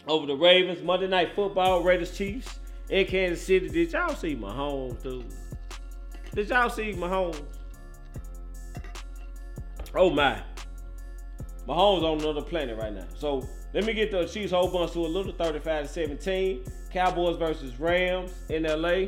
[0.07, 0.81] over the Ravens.
[0.81, 3.67] Monday Night Football, Raiders Chiefs in Kansas City.
[3.67, 5.25] Did y'all see Mahomes, dude?
[6.33, 7.43] Did y'all see Mahomes?
[9.93, 10.41] Oh my.
[11.67, 13.07] Mahomes on another planet right now.
[13.17, 16.63] So let me get the Chiefs whole bunch to a little 35 to 17.
[16.91, 19.05] Cowboys versus Rams in LA.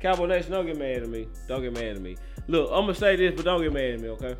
[0.00, 1.28] Cowboy Nation, don't get mad at me.
[1.46, 2.16] Don't get mad at me.
[2.48, 4.36] Look, I'm gonna say this, but don't get mad at me, okay?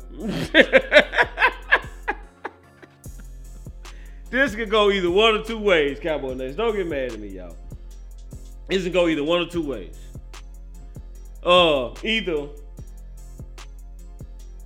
[4.29, 6.57] this could go either one or two ways, Cowboy Nation.
[6.57, 7.55] Don't get mad at me, y'all.
[8.67, 9.97] This can go either one or two ways.
[11.41, 12.47] Uh, either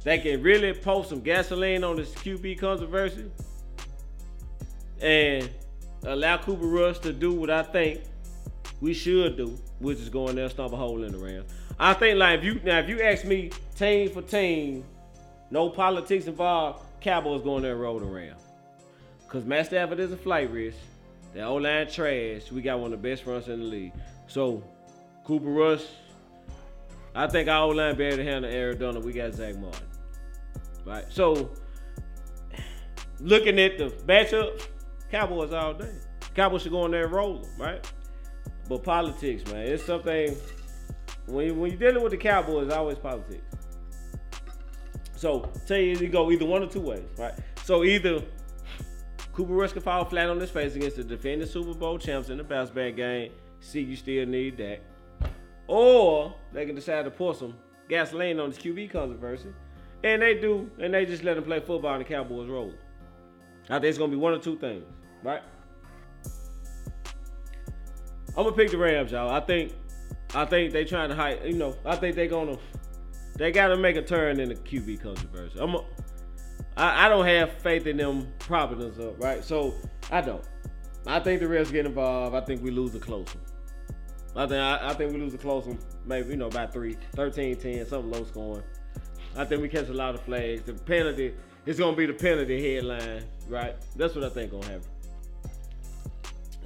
[0.04, 3.26] they can really post some gasoline on this QB controversy
[5.02, 5.50] and
[6.06, 8.02] allow Cooper Rush to do what I think
[8.82, 11.52] we should do, which is going there and stomp a hole in the Rams.
[11.80, 14.84] I think like if you now if you ask me team for team,
[15.52, 18.42] no politics involved, Cowboys going there and roll the Rams.
[19.28, 20.78] Cause Matt Stafford is a flight risk.
[21.34, 22.52] The O line trash.
[22.52, 23.94] We got one of the best fronts in the league.
[24.28, 24.64] So
[25.24, 25.86] Cooper Rush,
[27.14, 29.06] I think our O line better to handle Donald.
[29.06, 29.86] We got Zach Martin.
[30.86, 31.06] Right.
[31.10, 31.52] So
[33.20, 34.68] looking at the matchup,
[35.12, 35.92] Cowboys all day.
[36.36, 37.92] Cowboys should go in there and roll them, right?
[38.68, 40.36] But politics, man, it's something
[41.26, 43.44] when you, when you're dealing with the Cowboys, it's always politics.
[45.16, 47.34] So tell you you go either one or two ways, right?
[47.64, 48.24] So either
[49.34, 52.38] Cooper Rush can fall flat on his face against the defending Super Bowl champs in
[52.38, 53.32] the bounce back game.
[53.60, 54.82] See, you still need that.
[55.68, 57.56] Or they can decide to pour some
[57.88, 59.50] gasoline on this QB controversy.
[60.04, 62.74] And they do, and they just let them play football and the Cowboys roll.
[63.70, 64.84] I think it's gonna be one or two things,
[65.24, 65.42] right?
[68.30, 69.30] I'm gonna pick the Rams, y'all.
[69.30, 69.74] I think
[70.34, 72.58] I think they trying to hide, you know, I think they gonna
[73.38, 75.60] they gotta make a turn in the QB controversy.
[75.60, 75.84] I'm a,
[76.78, 79.44] I, I don't have faith in them propping us up, right?
[79.44, 79.74] So
[80.12, 80.44] I don't.
[81.06, 82.36] I think the Rams get involved.
[82.36, 83.44] I think we lose a close one.
[84.36, 86.96] I think I, I think we lose a close one, maybe you know by three,
[87.16, 88.64] 13-10, something low scoring.
[89.36, 90.62] I think we catch a lot of flags.
[90.64, 91.34] The penalty,
[91.66, 93.76] it's gonna be the penalty headline, right?
[93.96, 94.88] That's what I think gonna happen.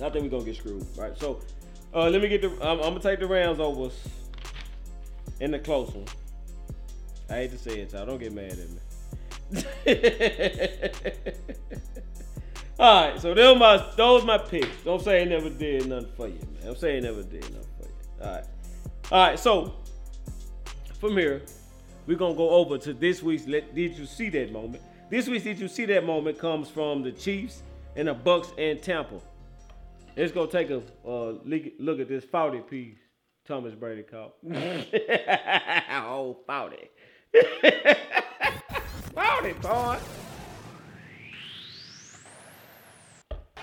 [0.02, 1.18] I think we're gonna get screwed, right?
[1.18, 1.40] So
[1.94, 2.50] uh, let me get the.
[2.62, 3.90] I'm, I'm, gonna take the Rams over
[5.40, 6.06] in the close one.
[7.30, 8.06] I hate to say it, y'all.
[8.06, 8.80] Don't get mad at me.
[12.80, 14.84] All right, so those my those my picks.
[14.84, 16.66] Don't say I never did nothing for you, man.
[16.66, 17.94] Don't say I never did nothing for you.
[18.22, 18.44] All right,
[19.12, 19.40] all right.
[19.40, 19.76] So
[21.00, 21.44] from here,
[22.08, 23.48] we're gonna go over to this week's.
[23.48, 24.82] Let, did you see that moment?
[25.14, 27.62] This week's Did you see that moment comes from the Chiefs
[27.96, 29.20] and the Bucks and Tampa.
[30.18, 32.98] Let's go take a uh, look at this 40 piece
[33.46, 34.34] Thomas Brady caught.
[35.92, 36.90] oh, 40.
[39.14, 40.00] 40, boy.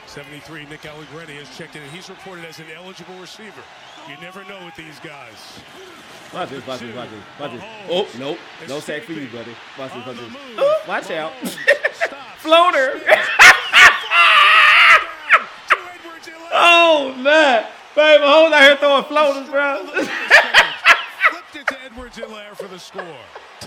[0.07, 3.63] 73, Nick Allegretti has checked in, and he's reported as an eligible receiver.
[4.11, 5.61] You never know with these guys.
[6.35, 7.63] Watch this, watch this, watch this, watch this.
[7.89, 8.39] Oh, nope.
[8.69, 9.55] No sack for you, buddy.
[9.79, 10.89] Watch this, watch this.
[10.89, 11.33] Watch out.
[12.39, 13.01] Floater.
[16.53, 19.87] Oh man, baby, hold out here throwing floaters, bro.
[19.87, 23.05] Flipped it to Edwards Helaire for the score.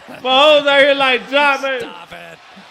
[0.08, 1.82] Mahomes out here like John, man.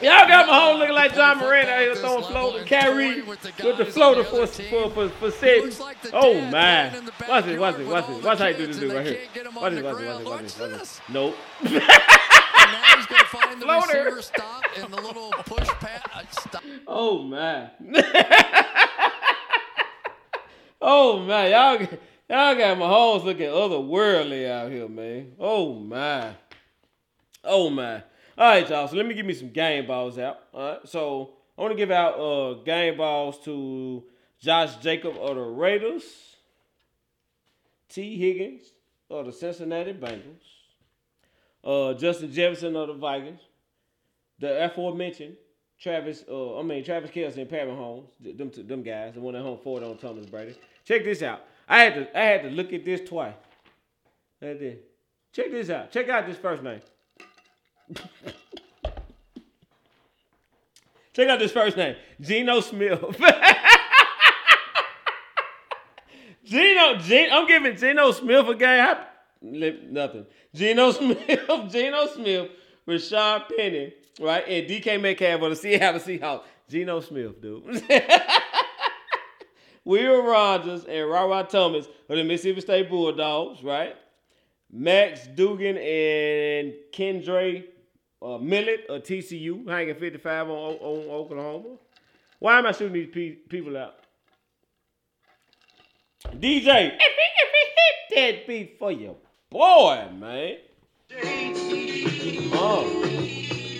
[0.01, 2.65] Y'all got Mahomes looking like Ja Morant out here throwing floaters.
[2.67, 5.81] Carry with the floater for for for, for six.
[6.13, 8.23] Oh man, watch it, watch it, watch it.
[8.25, 9.21] Watch how you do this dude right here.
[9.55, 11.01] Watch it, watch it, watch it, watch it, watch it.
[11.09, 11.37] Nope.
[11.63, 14.05] now he's going to find the Floater.
[14.05, 16.03] receiver stop and the little push pass.
[16.13, 16.63] uh, Stop.
[16.89, 17.71] Oh man.
[20.81, 21.81] oh man, y'all
[22.29, 25.33] y'all got Mahomes looking otherworldly out here, man.
[25.39, 26.35] Oh my.
[27.45, 28.03] Oh my.
[28.39, 28.89] All right, y'all.
[28.89, 30.41] So let me give me some game balls out.
[30.55, 30.89] All right.
[30.89, 34.05] So I want to give out uh game balls to
[34.41, 36.05] Josh Jacob of the Raiders,
[37.89, 38.63] Tee Higgins
[39.11, 40.43] of the Cincinnati Bengals,
[41.65, 43.41] uh Justin Jefferson of the Vikings,
[44.39, 45.37] the aforementioned
[45.83, 48.11] Travis, uh, I mean Travis Kelce and Pat Holmes.
[48.21, 50.55] them two, them guys, the one that home forward on Thomas Brady.
[50.85, 51.41] Check this out.
[51.69, 53.35] I had to I had to look at this twice.
[54.41, 54.77] Right there.
[55.33, 55.91] Check this out.
[55.91, 56.81] Check out this first name.
[61.13, 62.99] Check out this first name, Geno Smith.
[66.45, 68.97] Geno, Geno, I'm giving Geno Smith a game.
[69.93, 70.27] Nothing.
[70.55, 71.19] Geno Smith,
[71.71, 72.51] Geno Smith,
[72.89, 76.45] Rashaad Penny, right, and DK Metcalf of the Seattle Seahawks.
[76.69, 77.83] Geno Smith, dude.
[79.85, 83.97] Will Rogers and Rara Thomas of the Mississippi State Bulldogs, right?
[84.71, 87.65] Max Duggan and Kendre
[88.23, 91.77] uh, Miller uh, of TCU, hanging 55 on, on Oklahoma.
[92.39, 93.95] Why am I shooting these pe- people out?
[96.27, 99.17] DJ, if he, if he hit that beat for your
[99.51, 100.57] boy, man.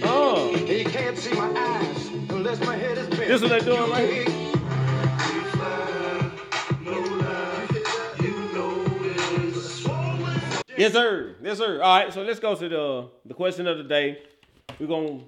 [0.05, 0.53] Oh.
[0.67, 3.29] He can't see my eyes unless my head is bent.
[3.29, 4.43] This what they doing right here?
[10.77, 11.37] Yes, sir.
[11.43, 11.81] Yes, sir.
[11.81, 14.19] All right, so let's go to the the question of the day.
[14.79, 15.21] We're gonna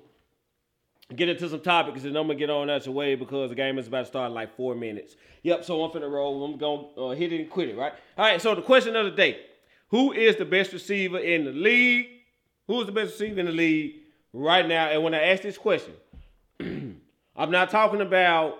[1.15, 3.79] get into some topics and I'm gonna get on out your way because the game
[3.79, 5.17] is about to start in like four minutes.
[5.43, 6.45] Yep, so I'm finna roll.
[6.45, 7.93] I'm gonna uh, hit it and quit it, right?
[8.17, 9.41] All right, so the question of the day.
[9.89, 12.09] Who is the best receiver in the league?
[12.67, 13.97] Who is the best receiver in the league
[14.33, 14.89] right now?
[14.89, 15.95] And when I ask this question,
[16.61, 18.59] I'm not talking about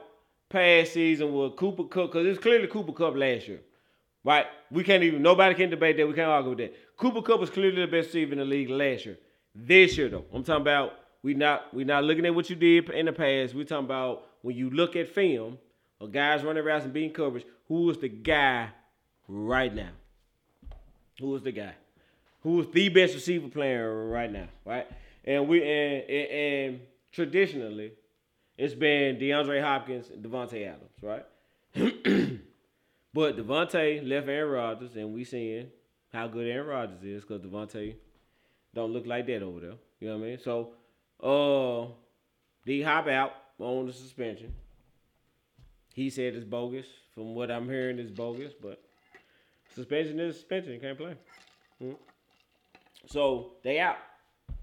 [0.49, 3.61] past season with Cooper Kupp because it's clearly Cooper Kupp last year,
[4.23, 4.47] right?
[4.71, 6.07] We can't even nobody can debate that.
[6.07, 6.97] We can't argue with that.
[6.97, 9.19] Cooper Kupp was clearly the best receiver in the league last year.
[9.55, 12.91] This year though, I'm talking about we not we not looking at what you did
[12.91, 13.55] in the past.
[13.55, 15.59] We talking about when you look at film
[16.01, 17.47] or guys running routes and being coverage.
[17.69, 18.71] Who is the guy
[19.29, 19.91] right now?
[21.21, 21.75] Who is the guy?
[22.43, 24.49] Who is the best receiver player right now?
[24.65, 24.87] Right?
[25.25, 26.81] And we and, and, and
[27.13, 27.93] traditionally,
[28.59, 31.25] it's been DeAndre Hopkins and Davante Adams, right?
[33.15, 35.69] but Davante left Aaron Rodgers, and we seeing
[36.13, 37.95] how good Aaron Rodgers is because Davante
[38.75, 39.75] don't look like that over there.
[40.01, 40.39] You know what I mean?
[40.39, 40.73] So,
[41.23, 41.93] uh,
[42.67, 44.53] D Hop out on the suspension.
[45.95, 46.87] He said it's bogus.
[47.15, 48.83] From what I'm hearing, it's bogus, but
[49.75, 50.73] suspension is suspension.
[50.73, 51.15] You can't play.
[51.81, 51.97] Mm.
[53.07, 53.99] So they out.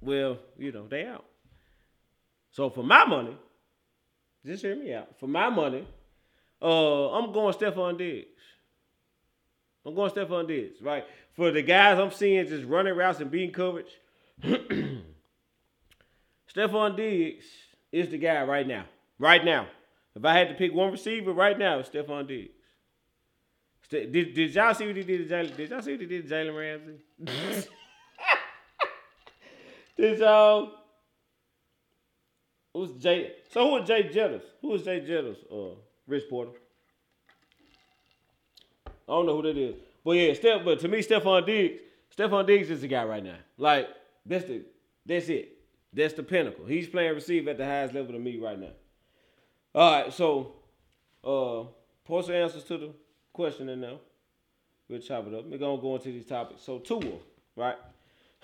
[0.01, 1.25] Well, you know, they out.
[2.51, 3.37] So for my money,
[4.45, 5.17] just hear me out.
[5.19, 5.87] For my money,
[6.61, 8.27] uh, I'm going Stefon Diggs.
[9.85, 11.05] I'm going Stefon Diggs, right?
[11.33, 13.99] For the guys I'm seeing just running routes and being coverage,
[16.53, 17.45] Stefon Diggs
[17.91, 18.85] is the guy right now.
[19.17, 19.67] Right now.
[20.15, 22.51] If I had to pick one receiver right now, it's Stefon Diggs.
[23.89, 25.57] Did, did y'all see what he did to Jalen?
[25.57, 27.67] Did y'all see what he did to Jalen Ramsey?
[29.97, 30.71] did y'all?
[32.73, 33.33] Who's Jay?
[33.51, 34.43] So who is Jay Jettis?
[34.61, 35.35] Who is Jay Jettis?
[35.51, 35.75] Uh,
[36.07, 36.51] Rich Porter.
[38.87, 40.63] I don't know who that is, but yeah, Steph.
[40.65, 41.81] But to me, Stefon Diggs,
[42.15, 43.37] Stefon Diggs is the guy right now.
[43.57, 43.89] Like
[44.25, 44.63] that's the,
[45.05, 45.57] that's it.
[45.93, 46.65] That's the pinnacle.
[46.65, 48.71] He's playing receiver at the highest level to me right now.
[49.73, 50.53] All right, so
[51.23, 51.63] uh,
[52.05, 52.89] post answers to the
[53.33, 53.97] question in there.
[54.89, 55.45] We'll chop it up.
[55.45, 56.63] We're gonna go into these topics.
[56.63, 57.17] So Tua,
[57.55, 57.77] right?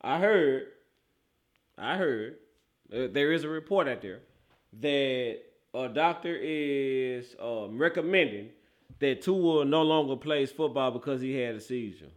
[0.00, 0.66] I heard,
[1.78, 2.36] I heard,
[2.92, 4.20] uh, there is a report out there
[4.80, 5.38] that
[5.74, 8.50] a doctor is um, recommending
[9.00, 12.10] that Tua no longer plays football because he had a seizure.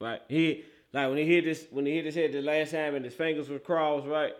[0.00, 0.20] Right?
[0.28, 3.04] He like when he hit this when he hit his head the last time and
[3.04, 4.32] his fingers were crossed, right?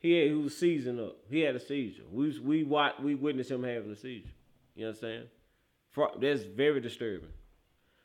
[0.00, 1.16] He had, he was seizing up.
[1.28, 2.04] He had a seizure.
[2.10, 4.28] We we watched, we witnessed him having a seizure.
[4.74, 5.24] You know what I'm
[5.90, 7.30] Fro- That's very disturbing.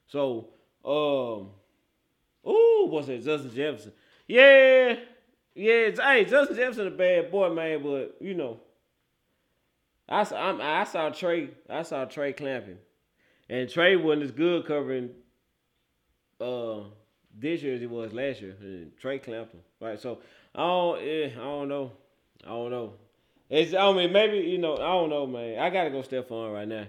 [0.07, 0.49] So,
[0.83, 1.51] um,
[2.49, 3.23] ooh, what's that?
[3.23, 3.93] Justin Jefferson.
[4.27, 4.95] Yeah,
[5.53, 5.89] yeah.
[6.01, 7.83] Hey, Justin Jefferson a bad boy, man.
[7.83, 8.59] But you know,
[10.13, 11.49] I saw I saw Trey.
[11.67, 12.77] I saw Trey clamping,
[13.49, 15.09] and Trey wasn't as good covering
[16.39, 16.81] uh
[17.35, 18.55] this year as he was last year.
[18.61, 19.99] And Trey clamped him, right?
[19.99, 20.19] So
[20.53, 21.91] I don't, eh, I don't know,
[22.43, 22.93] I don't know.
[23.49, 25.57] It's I mean maybe you know I don't know, man.
[25.57, 26.85] I gotta go Stefon right now.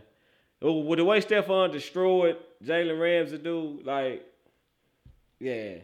[0.60, 4.22] With the way Stefon destroyed Jalen Ramsey, dude, like,
[5.38, 5.76] yeah.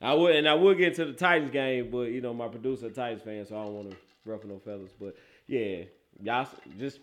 [0.00, 2.86] I would and I would get to the Titans game, but you know my producer
[2.86, 4.90] a Titans fan, so I don't want to ruffle no feathers.
[4.98, 5.84] But yeah,
[6.20, 6.46] y'all
[6.78, 6.98] just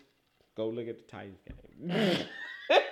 [0.56, 2.26] go look at the Titans game.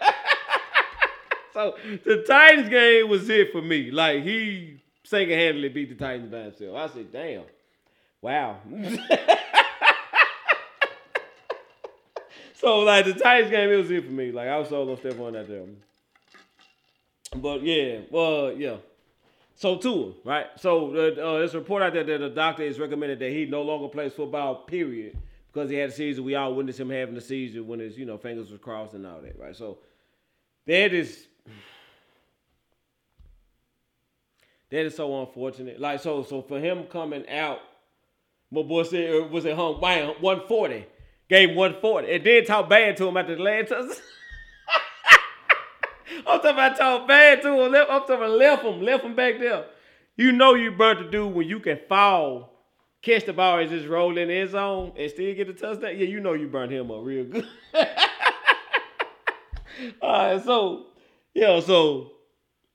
[1.53, 3.91] so the Titans game was it for me.
[3.91, 6.77] Like he single handedly beat the Titans by himself.
[6.77, 7.45] I said, damn,
[8.21, 8.59] wow.
[12.55, 14.33] so like the Titans game, it was it for me.
[14.33, 15.65] Like I was sold on Stefon that there.
[17.37, 18.77] But yeah, well, yeah.
[19.57, 20.47] So Tua, right?
[20.57, 23.47] So uh, uh, there's a report out there that the doctor is recommended that he
[23.47, 25.17] no longer plays football, period,
[25.55, 26.23] because he had a seizure.
[26.23, 29.07] We all witnessed him having a seizure when his, you know, fingers was crossed and
[29.07, 29.55] all that, right?
[29.55, 29.79] So
[30.67, 31.29] that is
[34.71, 35.81] that is so unfortunate.
[35.81, 37.61] Like so, so for him coming out,
[38.51, 40.87] my boy said uh, was at home buying 140,
[41.29, 43.91] gave him 140, and then talk bad to him after the touchdown.
[46.27, 47.75] I'm talking about talk bad to him.
[47.75, 49.67] I'm talking about left him, left him back there.
[50.17, 52.54] You know you burnt to do when you can fall,
[53.05, 55.97] catch the ball and just roll in the end zone and still get a touchdown.
[55.97, 57.47] Yeah, you know you burnt him up real good.
[60.01, 60.87] All right, so
[61.35, 62.13] yeah, so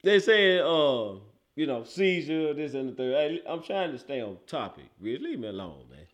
[0.03, 1.15] they said, uh,
[1.55, 3.15] you know, seizure, this and the third.
[3.15, 4.85] Hey, I'm trying to stay on topic.
[4.99, 6.05] Really, leave me alone, man.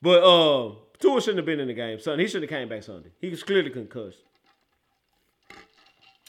[0.00, 2.24] But uh, Tua shouldn't have been in the game Sunday.
[2.24, 3.10] He should have came back Sunday.
[3.20, 4.18] He was clearly concussed.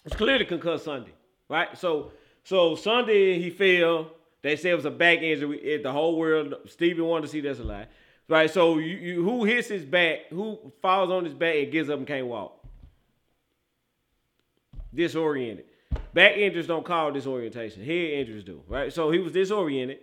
[0.06, 1.14] It's clearly concussed Sunday,
[1.50, 1.78] right?
[1.78, 2.12] So,
[2.44, 4.12] so Sunday he fell,
[4.44, 5.58] They said it was a back injury.
[5.60, 7.88] It, the whole world, Stevie wanted to see that's a lie.
[8.28, 8.52] Right.
[8.52, 11.98] So you, you who hits his back, who falls on his back and gives up
[11.98, 12.64] and can't walk.
[14.94, 15.66] Disoriented.
[16.14, 17.84] Back injuries don't call disorientation.
[17.84, 18.62] Head injuries do.
[18.68, 18.94] Right.
[18.94, 20.00] So he was disoriented.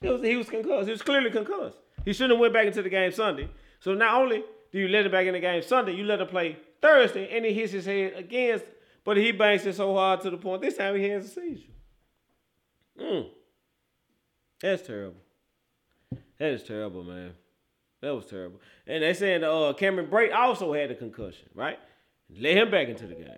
[0.00, 0.86] He was he was concussed.
[0.86, 1.78] He was clearly concussed.
[2.04, 3.50] He shouldn't have went back into the game Sunday.
[3.80, 4.42] So not only
[4.72, 7.44] do you let him back in the game Sunday, you let him play Thursday, and
[7.44, 8.64] he hits his head against,
[9.04, 11.68] but he bangs it so hard to the point this time he has a seizure.
[13.00, 13.26] Mm.
[14.60, 15.20] That's terrible.
[16.38, 17.32] That is terrible, man.
[18.02, 18.60] That was terrible.
[18.86, 21.78] And they saying uh, Cameron Brate also had a concussion, right?
[22.34, 23.28] Let him back into the game.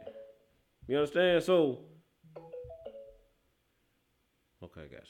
[0.87, 1.43] You understand?
[1.43, 1.81] So,
[4.63, 5.07] okay, gotcha.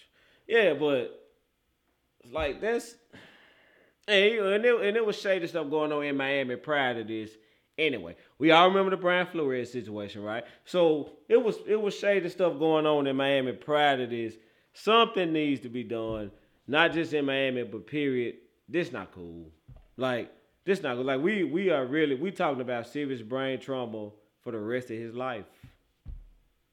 [0.46, 1.18] Yeah, but
[2.30, 2.94] like that's
[4.08, 7.30] and, and, it, and it was shady stuff going on in Miami prior to this.
[7.78, 10.44] Anyway, we all remember the Brian Flores situation, right?
[10.64, 14.34] So it was it was shady stuff going on in Miami prior to this.
[14.74, 16.30] Something needs to be done,
[16.66, 18.36] not just in Miami, but period.
[18.68, 19.50] This not cool.
[19.96, 20.30] Like
[20.64, 20.98] this not.
[20.98, 24.10] Like we we are really we talking about serious brain trauma
[24.42, 25.44] for the rest of his life.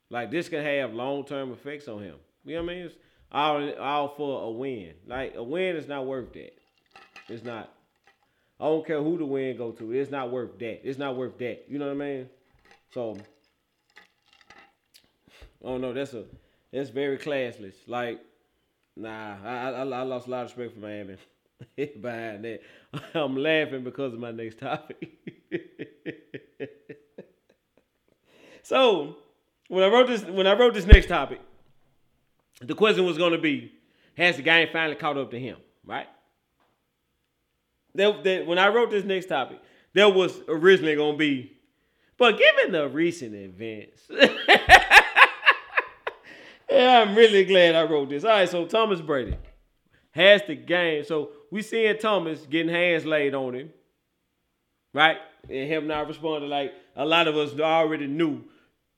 [0.09, 2.15] Like this can have long term effects on him.
[2.43, 2.85] You know what I mean?
[2.85, 2.95] It's
[3.31, 4.93] all all for a win.
[5.07, 6.57] Like a win is not worth that.
[7.29, 7.71] It's not.
[8.59, 9.91] I don't care who the win go to.
[9.93, 10.87] It's not worth that.
[10.87, 11.65] It's not worth that.
[11.69, 12.29] You know what I mean?
[12.93, 13.17] So
[15.63, 15.93] don't know.
[15.93, 16.25] That's a
[16.71, 17.75] that's very classless.
[17.87, 18.19] Like,
[18.95, 21.17] nah, I I, I lost a lot of respect for Miami.
[22.01, 22.61] Behind that,
[23.13, 25.09] I'm laughing because of my next topic.
[28.63, 29.17] so
[29.67, 31.41] when I wrote this, when I wrote this next topic,
[32.61, 33.73] the question was going to be,
[34.15, 35.57] has the game finally caught up to him?
[35.85, 36.07] Right?
[37.99, 39.59] That, that when I wrote this next topic,
[39.93, 41.51] there was originally going to be,
[42.17, 44.03] but given the recent events,
[46.69, 48.23] yeah, I'm really glad I wrote this.
[48.23, 49.35] All right, so Thomas Brady
[50.11, 51.03] has the game.
[51.03, 53.69] So we seeing Thomas getting hands laid on him,
[54.93, 55.17] right?
[55.49, 58.45] And him not responding like a lot of us already knew.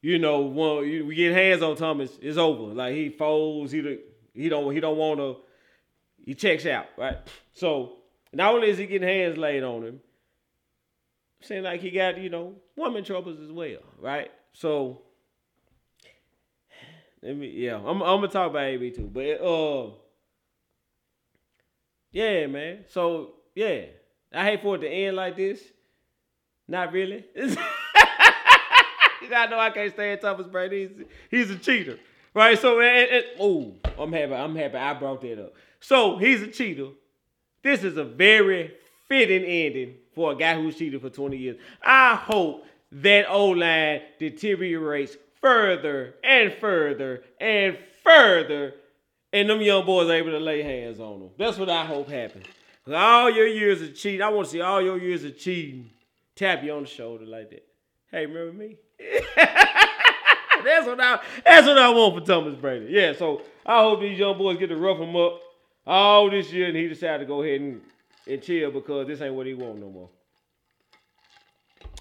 [0.04, 2.72] You know, when we get hands on Thomas, it's over.
[2.76, 3.98] Like he folds, he
[4.36, 5.38] he don't he don't want to.
[6.24, 7.18] He checks out, right?
[7.54, 8.01] So
[8.34, 10.00] not only is he getting hands laid on him,
[11.42, 14.32] seems like he got you know woman troubles as well, right?
[14.54, 15.02] So
[17.22, 19.92] let me yeah, I'm I'm gonna talk about AB too, but uh,
[22.12, 22.86] yeah, man.
[22.90, 23.86] So yeah,
[24.34, 25.62] I hate for it to end like this.
[26.68, 27.26] Not really.
[29.32, 30.88] gotta know I can't stand Thomas Brady.
[31.30, 31.98] He's, he's a cheater,
[32.36, 32.60] right?
[32.60, 34.34] So and, oh, I'm happy.
[34.34, 34.78] I'm happy.
[34.78, 35.54] I brought that up.
[35.80, 36.90] So he's a cheater.
[37.64, 38.74] This is a very
[39.08, 41.58] fitting ending for a guy who's cheated for 20 years.
[41.82, 48.74] I hope that O line deteriorates further and further and further,
[49.34, 51.30] and them young boys are able to lay hands on them.
[51.38, 52.46] That's what I hope happens.
[52.88, 55.92] All your years of cheating, I want to see all your years of cheating
[56.36, 57.66] tap you on the shoulder like that.
[58.12, 58.78] Hey, remember me?
[59.36, 62.88] that's what I that's what I want for Thomas Brady.
[62.90, 65.42] Yeah, so I hope these young boys get to rough him up
[65.86, 67.82] all this year and he decided to go ahead and,
[68.28, 70.10] and chill because this ain't what he want no more.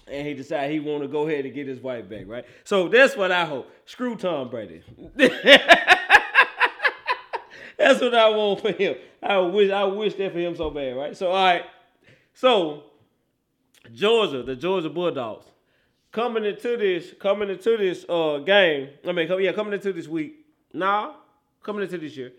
[0.07, 2.45] And he decided he want to go ahead and get his wife back, right?
[2.63, 3.71] So that's what I hope.
[3.85, 4.83] Screw Tom Brady.
[5.15, 5.33] that's
[8.01, 8.95] what I want for him.
[9.23, 11.15] I wish I wish that for him so bad, right?
[11.15, 11.63] So all right.
[12.33, 12.83] So
[13.93, 15.45] Georgia, the Georgia Bulldogs,
[16.11, 18.89] coming into this, coming into this uh game.
[19.07, 20.45] I mean, yeah, coming into this week.
[20.73, 21.13] Nah,
[21.63, 22.31] coming into this year.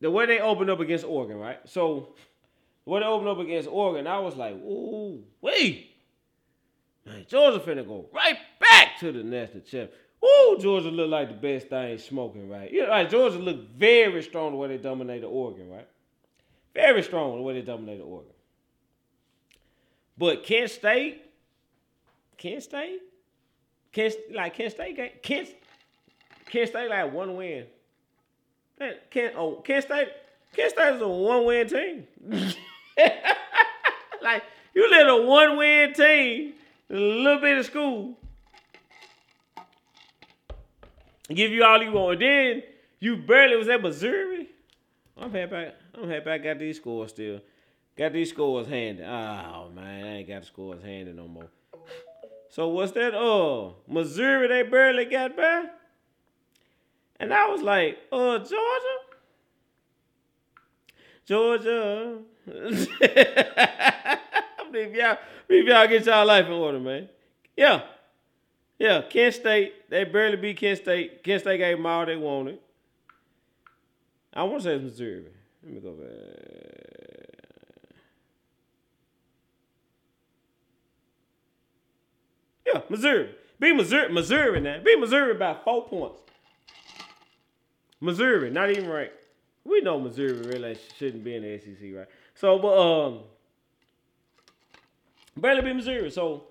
[0.00, 1.60] The way they opened up against Oregon, right?
[1.66, 2.14] So
[2.84, 5.90] when they opened up against Oregon, I was like, ooh, wait.
[7.04, 9.90] Man, Georgia finna go right back to the national champ.
[10.24, 12.70] Ooh, Georgia look like the best thing smoking, right?
[12.70, 15.88] You know, like Georgia looked very strong the way they dominated Oregon, right?
[16.74, 18.32] Very strong the way they dominated Oregon.
[20.16, 21.22] But Kent State,
[22.36, 23.00] Kent State,
[23.92, 25.48] Kent like Kent State, Kent,
[26.50, 27.64] Kent State like one win.
[29.10, 30.08] Kent, oh, Kent State,
[30.56, 32.06] Kent State is a one win team.
[34.22, 34.42] like
[34.74, 36.54] you let a one win team,
[36.90, 38.16] a little bit of school,
[41.28, 42.20] give you all you want.
[42.20, 42.62] then
[43.00, 44.48] you barely was at Missouri.
[45.16, 45.72] I'm happy.
[45.94, 47.40] I'm happy I got these scores still.
[47.96, 49.02] Got these scores handy.
[49.02, 51.50] Oh man, I ain't got the scores handy no more.
[52.48, 53.14] So what's that?
[53.14, 55.66] Oh, Missouri, they barely got by.
[57.20, 58.96] And I was like, uh, Georgia?
[61.26, 62.18] Georgia.
[64.72, 65.18] if y'all,
[65.48, 67.10] y'all get y'all life in order, man.
[67.54, 67.82] Yeah.
[68.78, 71.22] Yeah, Kent State, they barely beat Kent State.
[71.22, 72.58] Kent State gave them all they wanted.
[74.32, 75.26] I want to say it's Missouri.
[75.62, 76.40] Let me go back.
[82.66, 83.34] Yeah, Missouri.
[83.58, 84.80] Be Missouri, Missouri now.
[84.82, 86.22] Be Missouri by four points.
[88.00, 89.12] Missouri, not even right.
[89.64, 92.06] We know Missouri really shouldn't be in the SEC, right?
[92.34, 93.20] So, but um,
[95.36, 96.10] barely beat Missouri.
[96.10, 96.44] So,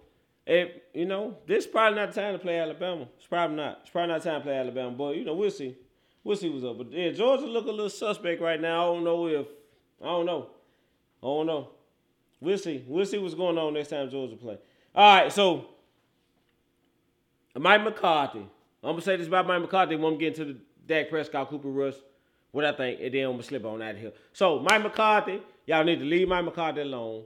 [0.45, 3.07] if you know, this is probably not the time to play Alabama.
[3.17, 3.79] It's probably not.
[3.81, 5.75] It's probably not the time to play Alabama, but you know, we'll see.
[6.23, 6.77] We'll see what's up.
[6.77, 8.91] But yeah, Georgia look a little suspect right now.
[8.91, 9.47] I don't know if
[10.01, 10.49] I don't know.
[11.23, 11.69] I don't know.
[12.39, 12.83] We'll see.
[12.87, 14.57] We'll see what's going on next time Georgia play.
[14.95, 15.65] All right, so
[17.57, 18.45] Mike McCarthy.
[18.81, 21.69] I'm gonna say this about Mike McCarthy when I'm getting to the Dak Prescott, Cooper
[21.69, 21.93] Rush,
[22.51, 24.11] what I think, and then I'm gonna slip on out of here.
[24.33, 27.23] So Mike McCarthy, y'all need to leave Mike McCarthy alone.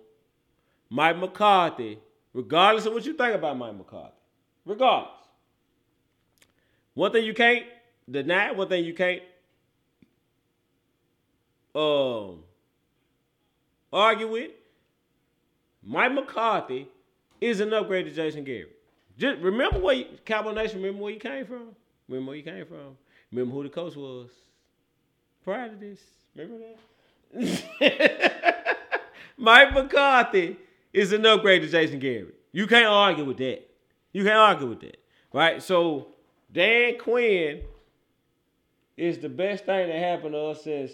[0.90, 1.98] Mike McCarthy,
[2.34, 4.14] regardless of what you think about Mike McCarthy,
[4.66, 5.18] regardless.
[6.94, 7.66] One thing you can't
[8.10, 9.24] deny, one thing you can't
[11.74, 12.44] um
[13.92, 14.52] argue with,
[15.82, 16.88] Mike McCarthy
[17.40, 18.78] is an upgrade to Jason Garrett.
[19.18, 20.82] Just remember where you, Cowboy Nation.
[20.82, 21.70] Remember where you came from.
[22.08, 22.98] Remember where you came from.
[23.34, 24.30] Remember who the coach was
[25.44, 26.00] prior to this.
[26.36, 26.66] Remember
[27.34, 28.78] that.
[29.38, 30.58] Mike McCarthy
[30.94, 32.36] is an upgrade to Jason Garrett.
[32.52, 33.68] You can't argue with that.
[34.12, 34.98] You can't argue with that,
[35.34, 35.64] right?
[35.64, 36.10] So
[36.52, 37.62] Dan Quinn
[38.96, 40.92] is the best thing that happened to us since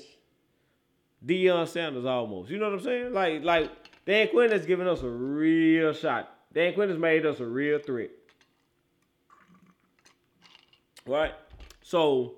[1.25, 2.49] Deion Sanders almost.
[2.49, 3.13] You know what I'm saying?
[3.13, 3.69] Like, like
[4.05, 6.33] Dan Quinn has given us a real shot.
[6.53, 8.11] Dan Quinn has made us a real threat.
[11.05, 11.33] Right?
[11.81, 12.35] So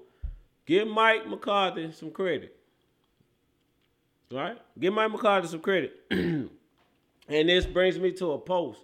[0.66, 2.56] give Mike McCarthy some credit.
[4.32, 4.58] Right?
[4.80, 5.94] Give Mike McCarthy some credit.
[6.12, 6.50] and
[7.28, 8.80] this brings me to a post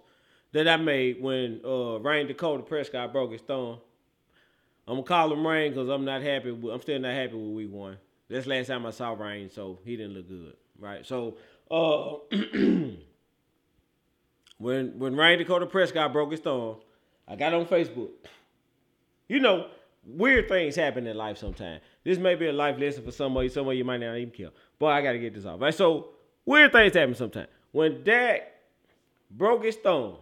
[0.52, 3.78] that I made when uh Rain Dakota Prescott broke his thumb.
[4.86, 6.50] I'm gonna call him Rain because I'm not happy.
[6.50, 7.98] With, I'm still not happy with week one.
[8.28, 11.04] That's last time I saw Rain, so he didn't look good, right?
[11.06, 11.36] So,
[11.70, 12.14] uh,
[14.58, 16.76] when when Rain Dakota Prescott broke his thumb,
[17.26, 18.10] I got on Facebook.
[19.28, 19.68] You know,
[20.08, 21.82] weird things happen in life sometimes.
[22.02, 23.48] This may be a life lesson for somebody.
[23.48, 23.84] of you.
[23.84, 24.50] Might not even care.
[24.78, 25.60] But I got to get this off.
[25.60, 25.74] Right?
[25.74, 26.10] So
[26.44, 27.48] weird things happen sometimes.
[27.72, 28.42] When Dak
[29.30, 30.16] broke his thumb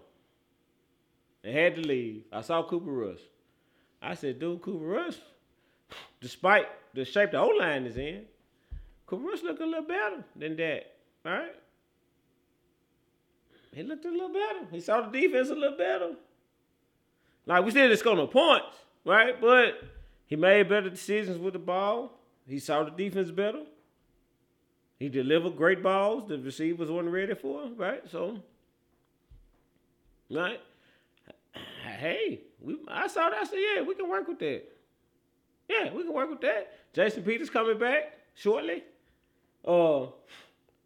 [1.45, 3.20] and had to leave, I saw Cooper Rush.
[4.03, 5.16] I said, dude, Cooper Rush,
[6.20, 8.24] despite the shape the O line is in,
[9.07, 10.93] Cooper Rush looked a little better than that.
[11.24, 11.55] All right?
[13.72, 14.66] He looked a little better.
[14.72, 16.14] He saw the defense a little better.
[17.47, 18.76] Like we didn't score no points,
[19.07, 19.40] right?
[19.40, 19.80] But
[20.26, 22.12] he made better decisions with the ball.
[22.46, 23.62] He saw the defense better.
[24.98, 28.02] He delivered great balls the receivers weren't ready for, right?
[28.11, 28.38] So,
[30.30, 30.61] right?
[31.98, 33.38] Hey, we I saw that.
[33.38, 34.62] I said, yeah, we can work with that.
[35.68, 36.72] Yeah, we can work with that.
[36.92, 38.84] Jason Peters coming back shortly.
[39.64, 40.07] Uh,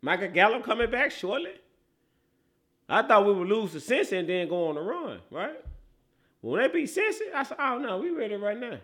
[0.02, 1.52] Michael Gallup coming back shortly.
[2.88, 5.64] I thought we would lose the sense and then go on the run, right?
[6.40, 8.78] When they beat Cincy, I said, oh no, we ready right now.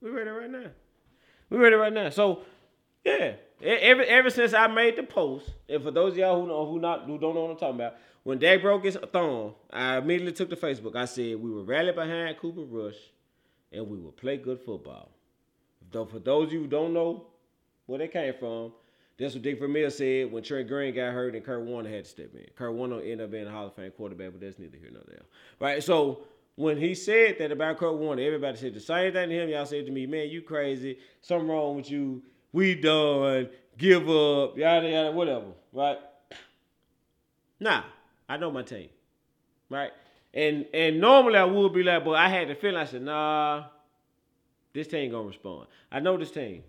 [0.00, 0.66] We ready right now.
[1.48, 2.10] We ready right now.
[2.10, 2.42] So,
[3.04, 3.34] yeah.
[3.62, 6.78] Ever ever since I made the post, and for those of y'all who know who
[6.78, 10.32] not who don't know what I'm talking about, when Dak broke his thumb, I immediately
[10.32, 10.96] took to Facebook.
[10.96, 12.96] I said we would rally behind Cooper Rush,
[13.72, 15.12] and we would play good football.
[15.90, 17.26] Though for those of you who don't know
[17.86, 18.72] where they came from,
[19.18, 22.10] that's what Dick Vermeil said when Trent Green got hurt and Kurt Warner had to
[22.10, 22.46] step in.
[22.56, 25.02] Kurt Warner ended up being a Hall of Fame quarterback, but that's neither here nor
[25.06, 25.22] there.
[25.60, 25.82] Right?
[25.82, 26.24] So
[26.56, 29.48] when he said that about Kurt Warner, everybody said the same thing to him.
[29.48, 30.98] Y'all said to me, man, you crazy.
[31.20, 32.22] Something wrong with you.
[32.52, 33.48] We done.
[33.76, 34.56] Give up.
[34.56, 35.46] Yada, yada, whatever.
[35.72, 35.98] Right?
[37.58, 37.82] Nah,
[38.28, 38.88] I know my team.
[39.68, 39.90] Right?
[40.32, 43.64] And and normally I would be like, but I had the feeling, I said, nah,
[44.72, 45.68] this team gonna respond.
[45.90, 46.62] I know this team.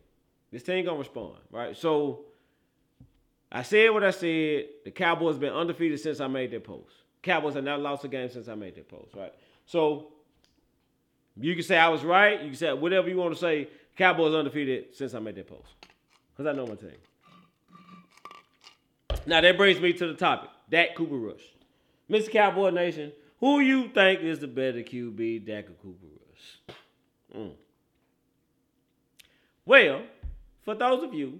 [0.52, 1.76] This team gonna respond, right?
[1.76, 2.26] So
[3.52, 4.66] I said what I said.
[4.86, 6.94] The Cowboys been undefeated since I made that post.
[7.22, 9.34] Cowboys have not lost a game since I made that post, right?
[9.66, 10.08] So
[11.40, 12.42] you can say I was right.
[12.42, 13.70] You can say whatever you want to say.
[13.96, 15.74] Cowboys undefeated since I made that post.
[16.36, 16.92] Because I know my team.
[19.26, 20.50] Now that brings me to the topic.
[20.70, 21.42] Dak Cooper Rush.
[22.10, 22.32] Mr.
[22.32, 26.76] Cowboy Nation, who you think is the better QB, Dak or Cooper Rush?
[27.36, 27.54] Mm.
[29.66, 30.04] Well,
[30.64, 31.40] for those of you,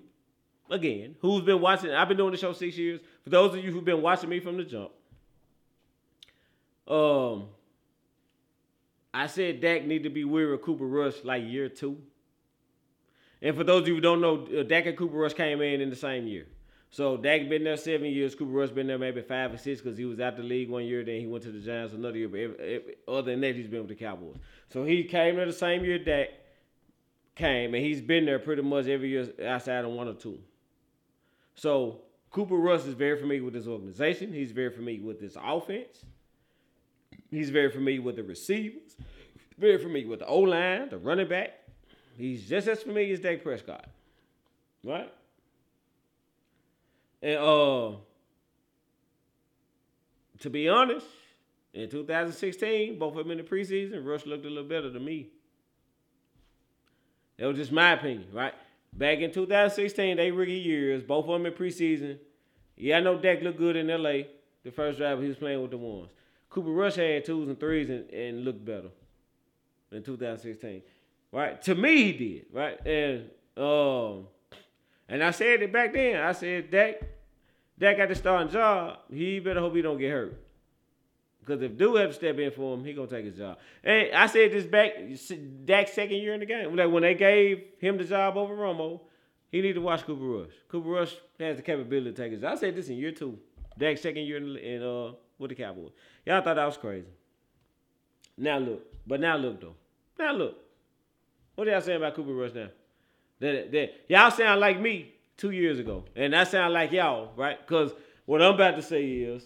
[0.70, 3.00] again, who's been watching, I've been doing the show six years.
[3.24, 4.92] For those of you who've been watching me from the jump,
[6.88, 7.50] um,
[9.16, 11.98] I said Dak need to be weary of Cooper Rush like year two.
[13.42, 15.80] And for those of you who don't know, uh, Dak and Cooper Rush came in
[15.80, 16.48] in the same year.
[16.90, 18.36] So Dak been there seven years.
[18.36, 20.84] Cooper Rush been there maybe five or six because he was out the league one
[20.84, 21.04] year.
[21.06, 22.28] Then he went to the Giants another year.
[22.28, 24.36] But every, every, other than that, he's been with the Cowboys.
[24.70, 26.30] So he came to the same year Dak.
[27.36, 30.40] came, and he's been there pretty much every year outside of one or two.
[31.56, 32.02] So
[32.32, 34.34] Cooper Rush is very familiar with this organization.
[34.34, 36.04] He's very familiar with this offense.
[37.36, 38.96] He's very familiar with the receivers.
[39.58, 41.52] Very familiar with the O line, the running back.
[42.18, 43.86] He's just as familiar as Dak Prescott,
[44.84, 45.12] right?
[47.22, 47.92] And uh,
[50.40, 51.08] to be honest,
[51.74, 55.28] in 2016, both of them in the preseason, Rush looked a little better than me.
[57.38, 58.54] That was just my opinion, right?
[58.94, 62.18] Back in 2016, they rookie years, both of them in preseason.
[62.78, 64.24] Yeah, I know Dak looked good in LA.
[64.64, 66.10] The first drive he was playing with the ones.
[66.56, 68.88] Cooper Rush had twos and threes and, and looked better
[69.92, 70.82] in 2016.
[71.30, 71.62] Right?
[71.64, 72.88] To me, he did, right?
[72.88, 74.28] And um,
[75.10, 76.22] and I said it back then.
[76.22, 77.02] I said Dak,
[77.78, 79.00] Dak got the starting job.
[79.12, 80.42] He better hope he don't get hurt.
[81.42, 83.58] Because if Dude have to step in for him, he gonna take his job.
[83.84, 84.94] And I said this back
[85.66, 86.74] Dak's second year in the game.
[86.74, 89.02] Like when they gave him the job over Romo,
[89.52, 90.54] he need to watch Cooper Rush.
[90.70, 92.54] Cooper Rush has the capability to take his job.
[92.54, 93.38] I said this in year two.
[93.78, 95.92] Dak's second year in, in uh with the Cowboys.
[96.26, 97.08] Y'all thought that was crazy.
[98.38, 99.76] Now look, but now look though.
[100.20, 100.58] Now look.
[101.56, 102.68] What y'all saying about Cooper Rush now?
[103.40, 107.60] That, that y'all sound like me two years ago, and I sound like y'all, right?
[107.66, 107.94] Because
[108.26, 109.44] what I'm about to say is,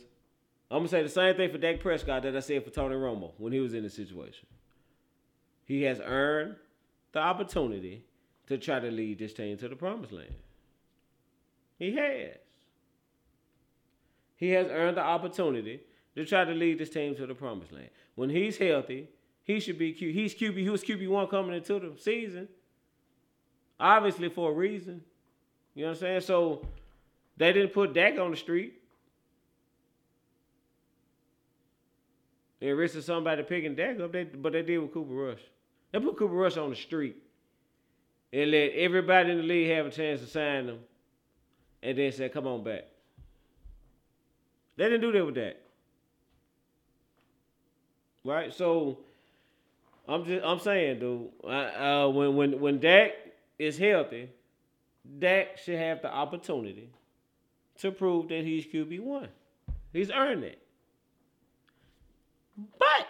[0.71, 3.33] I'm gonna say the same thing for Dak Prescott that I said for Tony Romo
[3.37, 4.47] when he was in the situation.
[5.65, 6.55] He has earned
[7.11, 8.03] the opportunity
[8.47, 10.33] to try to lead this team to the promised land.
[11.77, 12.37] He has.
[14.35, 15.81] He has earned the opportunity
[16.15, 17.89] to try to lead this team to the promised land.
[18.15, 19.09] When he's healthy,
[19.43, 20.11] he should be Q.
[20.11, 20.57] He's QB.
[20.57, 22.47] He was QB one coming into the season.
[23.79, 25.01] Obviously for a reason.
[25.75, 26.21] You know what I'm saying?
[26.21, 26.65] So
[27.37, 28.73] they didn't put Dak on the street.
[32.59, 35.39] They risked somebody picking Dak up, they, but they did with Cooper Rush.
[35.91, 37.15] They put Cooper Rush on the street
[38.33, 40.79] and let everybody in the league have a chance to sign them,
[41.81, 42.85] and then said, "Come on back."
[44.75, 45.61] They didn't do that with that,
[48.23, 48.53] right?
[48.53, 48.99] So
[50.07, 53.11] I'm just I'm saying, dude, I, uh, when when when Dak
[53.57, 54.29] is healthy,
[55.19, 56.89] Dak should have the opportunity
[57.79, 59.29] to prove that he's QB one.
[59.93, 60.59] He's earned it.
[62.77, 63.07] But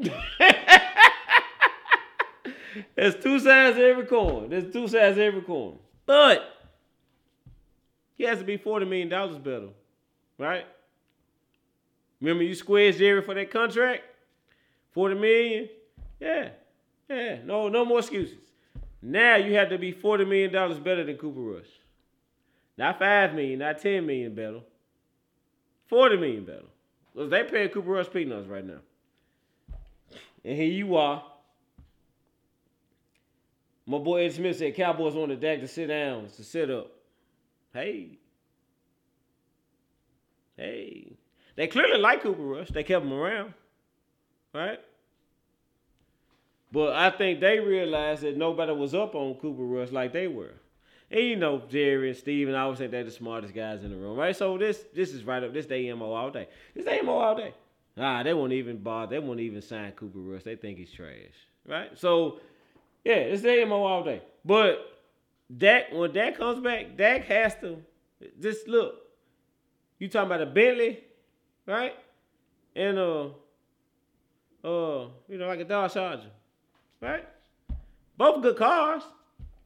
[2.94, 4.50] there's two sides to every coin.
[4.50, 5.78] There's two sides to every coin.
[6.04, 6.42] But
[8.16, 9.68] he has to be forty million dollars better,
[10.38, 10.66] right?
[12.20, 14.02] Remember you squeezed Jerry for that contract,
[14.98, 15.68] forty million.
[16.18, 16.48] Yeah,
[17.08, 17.38] yeah.
[17.44, 18.38] No, no more excuses.
[19.00, 21.68] Now you have to be forty million dollars better than Cooper Rush.
[22.76, 24.60] Not five million, not ten million better.
[25.86, 26.66] Forty million better.
[27.14, 28.80] Because they paying Cooper Rush peanuts right now.
[30.44, 31.22] And here you are.
[33.86, 36.90] My boy Ed Smith said Cowboys want the Dak to sit down, to sit up.
[37.72, 38.18] Hey.
[40.56, 41.12] Hey.
[41.54, 42.68] They clearly like Cooper Rush.
[42.70, 43.54] They kept him around.
[44.52, 44.80] Right?
[46.70, 50.54] But I think they realized that nobody was up on Cooper Rush like they were.
[51.10, 53.90] And you know, Jerry and Steve, and I always think they're the smartest guys in
[53.90, 54.36] the room, right?
[54.36, 55.54] So this this is right up.
[55.54, 56.48] This they MO all day.
[56.74, 57.54] This they MO all day.
[57.96, 59.18] Ah, they won't even bother.
[59.18, 60.42] They won't even sign Cooper Rush.
[60.42, 61.16] They think he's trash,
[61.66, 61.98] right?
[61.98, 62.40] So
[63.04, 64.22] yeah, it's the MO all day.
[64.44, 65.00] But
[65.56, 67.82] Dak, when Dak comes back, Dak has to
[68.38, 68.96] just look.
[69.98, 71.00] You talking about a Bentley,
[71.66, 71.94] right?
[72.76, 73.24] And uh,
[74.62, 76.30] uh, you know, like a Dodge Charger,
[77.00, 77.26] right?
[78.16, 79.02] Both good cars.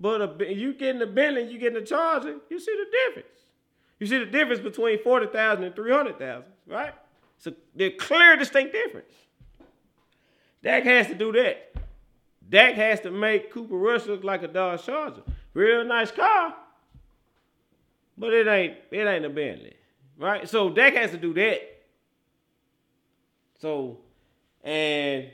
[0.00, 3.38] But a, you getting the Bentley, you getting the Charger, you see the difference.
[4.00, 6.92] You see the difference between 40,000 and 300,000, right?
[7.38, 9.12] So they're clear, distinct difference.
[10.60, 11.72] Dak has to do that.
[12.48, 15.22] Dak has to make Cooper Rush look like a Dodge Charger.
[15.54, 16.54] Real nice car,
[18.18, 19.74] but it ain't it ain't a Bentley,
[20.18, 20.48] right?
[20.48, 21.60] So Dak has to do that.
[23.60, 23.98] So,
[24.64, 25.30] and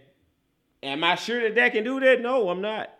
[0.82, 2.20] am I sure that Dak can do that?
[2.20, 2.90] No, I'm not.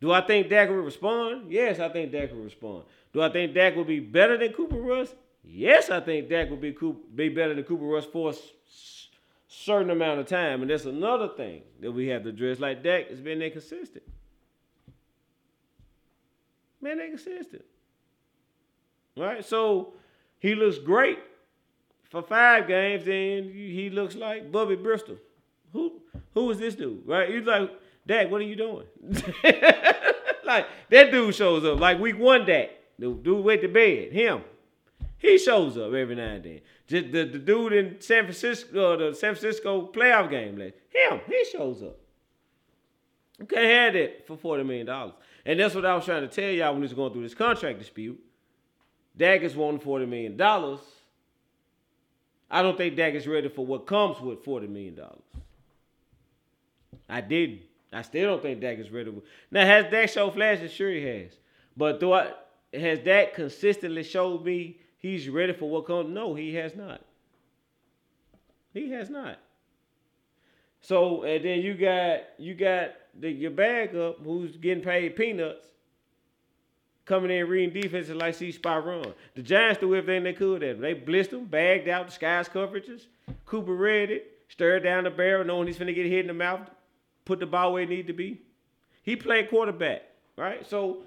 [0.00, 1.52] Do I think Dak will respond?
[1.52, 2.84] Yes, I think Dak will respond.
[3.12, 5.08] Do I think Dak will be better than Cooper Rush?
[5.44, 6.76] Yes, I think Dak will be
[7.14, 8.34] be better than Cooper Rush for a
[9.48, 10.62] certain amount of time.
[10.62, 12.58] And that's another thing that we have to address.
[12.58, 14.04] Like Dak has been inconsistent.
[16.80, 17.64] Man, they consistent.
[19.16, 19.44] Right?
[19.44, 19.94] So
[20.40, 21.20] he looks great
[22.10, 25.16] for five games, then he looks like Bubby Brister.
[25.72, 26.01] Who
[26.34, 27.06] who is this dude?
[27.06, 27.30] Right?
[27.30, 27.70] He's like
[28.06, 28.86] Dak, what are you doing?
[30.44, 31.78] like that dude shows up.
[31.78, 34.12] Like week one, Dak, the dude went to bed.
[34.12, 34.42] Him,
[35.18, 36.60] he shows up every now and then.
[36.88, 41.20] Just the, the dude in San Francisco, uh, the San Francisco playoff game, like him,
[41.28, 41.96] he shows up.
[43.38, 45.14] You can't have that for forty million dollars.
[45.44, 47.34] And that's what I was trying to tell y'all when we was going through this
[47.34, 48.20] contract dispute.
[49.16, 50.80] Dak is wanting forty million dollars.
[52.50, 55.22] I don't think Dak is ready for what comes with forty million dollars.
[57.08, 57.62] I didn't.
[57.92, 59.12] I still don't think Dak is ready.
[59.50, 60.72] Now has Dak showed flashes?
[60.72, 61.32] Sure he has.
[61.76, 62.32] But do I
[62.72, 66.08] has Dak consistently showed me he's ready for what comes?
[66.08, 67.02] No, he has not.
[68.72, 69.38] He has not.
[70.80, 75.66] So and then you got you got the, your bag up who's getting paid peanuts,
[77.04, 79.12] coming in reading defenses like see spot run.
[79.34, 80.80] The Giants do everything they could at.
[80.80, 83.06] They blitzed him, bagged out the skies coverages.
[83.44, 86.68] Cooper read it, stirred down the barrel, knowing he's finna get hit in the mouth,
[87.24, 88.42] put the ball where it need to be.
[89.02, 90.02] He played quarterback,
[90.36, 90.66] right?
[90.68, 91.02] So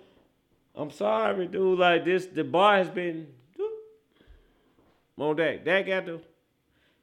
[0.75, 1.79] I'm sorry, dude.
[1.79, 3.27] Like this, the bar has been
[5.17, 5.63] on Dak.
[5.63, 6.21] Dak got to.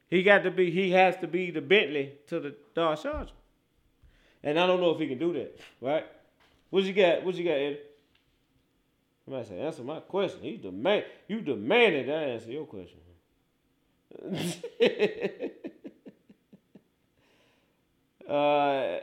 [0.09, 0.69] He got to be.
[0.69, 3.31] He has to be the Bentley to the Dodge Charger.
[4.43, 6.05] And I don't know if he can do that, right?
[6.69, 7.23] What you got?
[7.23, 7.79] What you got, Eddie?
[9.25, 10.41] Somebody say, answer my question.
[10.41, 12.99] He demand you demanded I answer your question.
[18.33, 18.99] uh,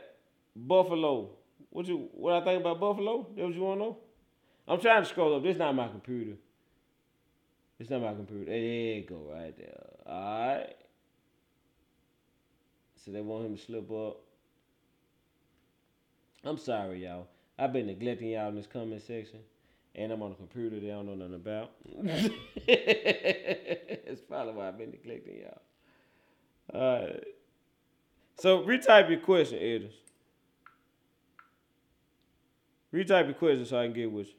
[0.55, 1.29] Buffalo.
[1.69, 3.27] What you what I think about Buffalo?
[3.35, 3.97] That what you want to know?
[4.67, 5.43] I'm trying to scroll up.
[5.43, 6.33] This not my computer.
[7.79, 8.45] It's not my computer.
[8.45, 9.73] There you go, right there.
[10.05, 10.75] All right.
[13.03, 14.17] So they want him to slip up.
[16.43, 17.27] I'm sorry, y'all.
[17.57, 19.39] I've been neglecting y'all in this comment section,
[19.95, 21.71] and I'm on a computer they don't know nothing about.
[24.11, 25.61] It's probably why I've been neglecting y'all.
[26.73, 27.23] All right.
[28.41, 29.93] So retype your question, Edis.
[32.91, 34.29] Retype your question so I can get with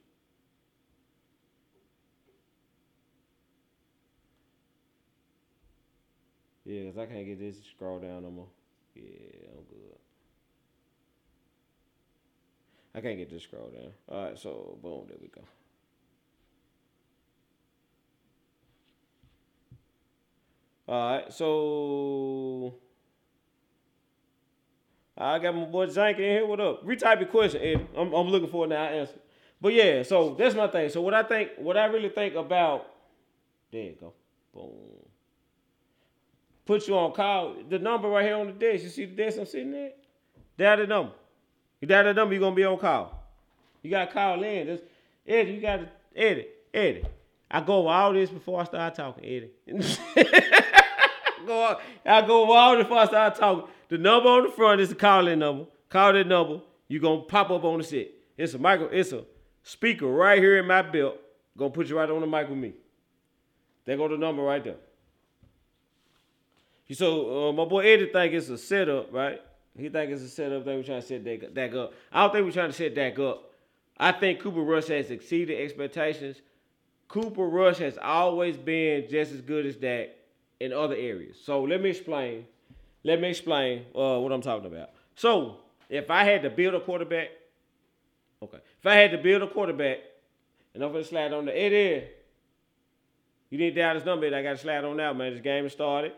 [6.64, 6.74] you.
[6.74, 8.48] Yeah, cause I can't get this scroll down no more.
[8.96, 9.04] Yeah,
[9.56, 9.98] I'm good.
[12.96, 13.92] I can't get this scroll down.
[14.08, 15.42] All right, so boom, there we go.
[20.88, 22.81] All right, so
[25.22, 26.46] I got my boy Zank in here.
[26.46, 26.84] What up?
[26.84, 27.86] Retype your question, Eddie.
[27.96, 28.82] I'm, I'm looking for it now.
[28.82, 29.14] I answer.
[29.60, 30.88] But yeah, so that's my thing.
[30.88, 32.88] So what I think, what I really think about,
[33.70, 34.12] there you go.
[34.52, 34.70] Boom.
[36.66, 37.54] Put you on call.
[37.68, 38.82] The number right here on the desk.
[38.82, 39.96] You see the desk I'm sitting at?
[40.56, 41.12] That the number.
[41.80, 43.24] You dial number, you're gonna be on call.
[43.82, 44.66] You gotta call in.
[44.66, 44.84] Just,
[45.26, 47.04] Eddie, you gotta Eddie, Eddie.
[47.50, 49.50] I go over all this before I start talking, Eddie.
[51.46, 53.68] go I go over all this before I start talking.
[53.92, 55.66] The number on the front is the calling number.
[55.90, 56.62] Call that number.
[56.88, 58.08] You gonna pop up on the set.
[58.38, 58.86] It's a micro.
[58.86, 59.26] It's a
[59.62, 61.18] speaker right here in my belt.
[61.58, 62.72] Gonna put you right on the mic with me.
[63.84, 64.76] There go the number right there.
[66.86, 69.42] You so uh, my boy Eddie think it's a setup, right?
[69.76, 70.64] He think it's a setup.
[70.64, 71.92] Think we're trying to set that, that up.
[72.10, 73.52] I don't think we're trying to set that up.
[73.98, 76.40] I think Cooper Rush has exceeded expectations.
[77.08, 80.16] Cooper Rush has always been just as good as that
[80.60, 81.36] in other areas.
[81.44, 82.46] So let me explain.
[83.04, 84.90] Let me explain uh, what I'm talking about.
[85.16, 85.56] So
[85.88, 87.28] if I had to build a quarterback,
[88.42, 88.58] okay.
[88.78, 89.98] If I had to build a quarterback,
[90.74, 92.06] and I'm gonna slide on the Eddie,
[93.52, 94.26] you need this number.
[94.34, 95.34] I got to slide on now, man.
[95.34, 96.12] This game started.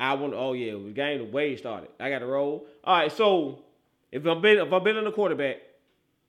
[0.00, 0.34] I want.
[0.34, 1.90] Oh yeah, the game the way it started.
[2.00, 2.66] I got to roll.
[2.82, 3.12] All right.
[3.12, 3.60] So
[4.10, 5.58] if I'm building, if I'm quarterback,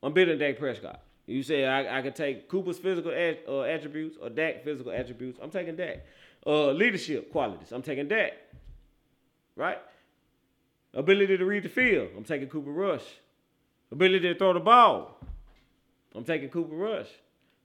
[0.04, 1.00] I'm building Dak Prescott.
[1.26, 5.40] You say I, I could take Cooper's physical at, uh, attributes or Dak physical attributes.
[5.42, 6.06] I'm taking Dak.
[6.46, 7.72] Uh, leadership qualities.
[7.72, 8.34] I'm taking Dak.
[9.56, 9.80] Right.
[10.94, 12.10] Ability to read the field.
[12.16, 13.04] I'm taking Cooper Rush.
[13.92, 15.20] Ability to throw the ball.
[16.16, 17.10] I'm taking Cooper Rush.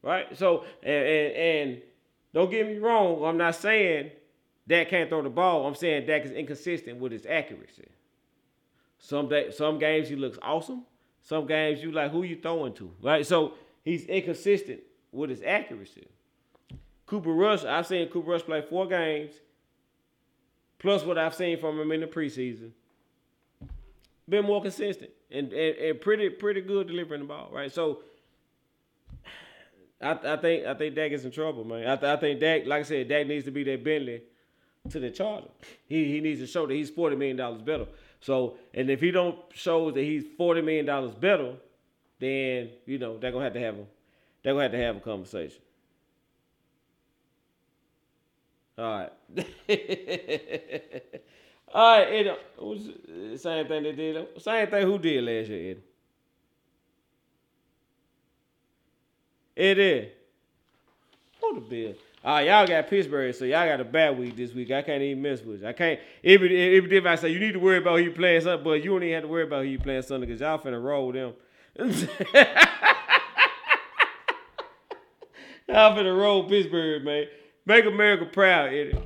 [0.03, 0.37] Right.
[0.37, 1.83] So and and, and
[2.33, 3.25] don't get me wrong.
[3.25, 4.11] I'm not saying
[4.67, 5.67] Dak can't throw the ball.
[5.67, 7.89] I'm saying Dak is inconsistent with his accuracy.
[8.99, 10.85] Some day, some games he looks awesome.
[11.23, 13.27] Some games you like who you throwing to, right?
[13.27, 13.55] So
[13.85, 14.81] he's inconsistent
[15.13, 16.09] with his accuracy.
[17.07, 19.33] Cooper Rush, I've seen Cooper Rush play four games,
[20.79, 22.73] plus what I've seen from him in the preseason.
[24.29, 27.73] Been more consistent and, and, and pretty pretty good delivering the ball, right?
[27.73, 28.01] So
[30.01, 31.89] I, I think I think Dak is in trouble, man.
[31.89, 34.23] I, th- I think Dak, like I said, Dak needs to be that Bentley
[34.91, 35.49] to the Charger.
[35.87, 37.87] He he needs to show that he's forty million dollars better.
[38.21, 41.55] So and if he don't show that he's forty million dollars better,
[42.21, 43.85] then you know they're gonna have to have a
[44.43, 45.63] they're gonna have to have a conversation.
[48.79, 49.53] All right.
[51.75, 52.35] All right, Eddie.
[53.31, 54.27] The same thing they did.
[54.41, 55.83] Same thing who did last year, Eddie.
[59.57, 60.13] Eddie.
[61.43, 61.95] Oh, the bill.
[62.25, 64.71] Ah, y'all got Pittsburgh, so y'all got a bad week this week.
[64.71, 65.69] I can't even mess with you.
[65.69, 66.01] I can't.
[66.23, 68.91] Even if I say you need to worry about who you playing something, but you
[68.91, 71.17] don't even have to worry about who you playing something because y'all finna roll with
[71.17, 71.33] them.
[75.69, 77.27] y'all finna roll Pittsburgh, man.
[77.67, 78.99] Make America proud, Eddie.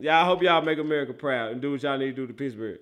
[0.00, 2.78] Y'all hope y'all make America proud and do what y'all need to do to Pittsburgh.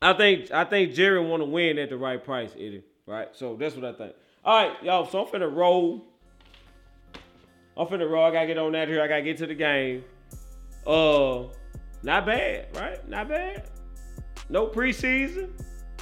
[0.00, 2.82] I think I think Jerry want to win at the right price, Eddie.
[3.06, 4.14] Right, so that's what I think.
[4.44, 5.08] All right, y'all.
[5.08, 6.04] So I'm finna roll.
[7.76, 8.24] I'm finna roll.
[8.24, 9.02] I gotta get on that here.
[9.02, 10.04] I gotta get to the game.
[10.86, 11.44] Uh,
[12.02, 13.08] not bad, right?
[13.08, 13.68] Not bad.
[14.48, 15.50] No preseason,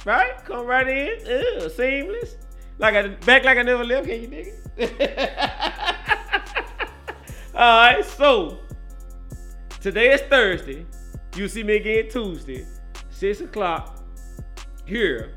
[0.05, 0.43] right?
[0.45, 2.37] Come right in, seamless.
[2.79, 4.07] Like I back like I never left.
[4.07, 4.53] Can you dig
[7.61, 7.63] it?
[7.63, 8.57] All right, so
[9.79, 10.85] today is Thursday.
[11.35, 12.65] You see me again Tuesday,
[13.09, 14.03] six o'clock
[14.85, 15.33] here.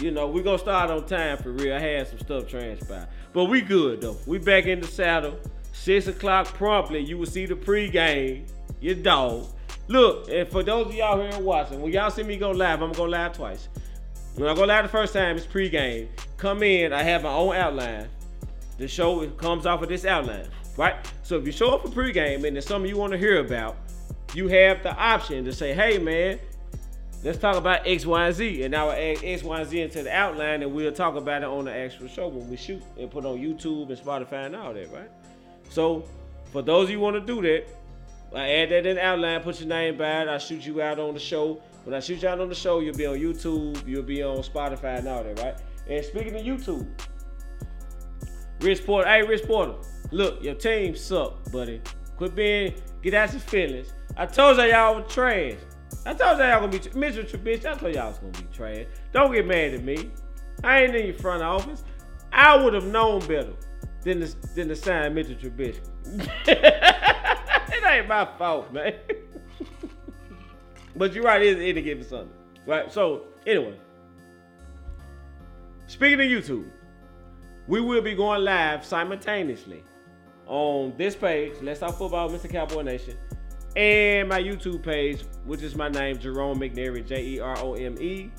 [0.00, 1.74] You know, we gonna start on time for real.
[1.74, 3.08] I had some stuff transpire.
[3.32, 4.16] But we good though.
[4.26, 5.38] We back in the saddle.
[5.72, 7.00] Six o'clock promptly.
[7.00, 8.48] You will see the pregame.
[8.80, 9.46] Your dog.
[9.88, 12.92] Look, and for those of y'all here watching, when y'all see me go live, I'm
[12.92, 13.68] gonna go live twice.
[14.36, 16.08] When I go live the first time, it's pregame.
[16.36, 18.08] Come in, I have my own outline.
[18.76, 20.46] The show comes off of this outline,
[20.78, 20.94] right?
[21.24, 23.76] So if you show up for pregame and there's something you want to hear about,
[24.32, 26.38] you have the option to say, hey man,
[27.24, 28.62] let's talk about X, Y, and Z.
[28.62, 31.48] And I'll add X, Y, and Z into the outline and we'll talk about it
[31.48, 34.72] on the actual show when we shoot and put on YouTube and Spotify and all
[34.72, 35.10] that, right?
[35.68, 36.04] So
[36.52, 37.66] for those you want to do that,
[38.32, 41.00] I add that in the outline, put your name by it, I shoot you out
[41.00, 41.60] on the show.
[41.84, 44.38] When I shoot you out on the show, you'll be on YouTube, you'll be on
[44.38, 45.56] Spotify and all that, right?
[45.88, 46.86] And speaking of YouTube,
[48.60, 49.74] Rich Porter, hey Rich Porter,
[50.10, 51.80] look, your team suck, buddy.
[52.16, 53.92] Quit being, get out your feelings.
[54.16, 55.54] I told y'all y'all were trash.
[56.04, 57.66] I told y'all y'all gonna be Mitchell Trubisky.
[57.66, 58.86] I told y'all was gonna be trash.
[59.12, 60.10] Don't get mad at me.
[60.64, 61.84] I ain't in your front office.
[62.32, 63.52] I would have known better
[64.02, 65.80] than to, than to sign Mitchell Trubisky.
[66.46, 68.94] it ain't my fault, man.
[70.96, 72.32] but you're right, it is any given Sunday.
[72.66, 72.90] Right?
[72.92, 73.78] So, anyway.
[75.86, 76.68] Speaking of YouTube,
[77.66, 79.84] we will be going live simultaneously
[80.48, 82.50] on this page, Let's Talk Football, Mr.
[82.50, 83.16] Cowboy Nation,
[83.76, 87.96] and my YouTube page, which is my name, Jerome McNeary, J E R O M
[88.00, 88.30] E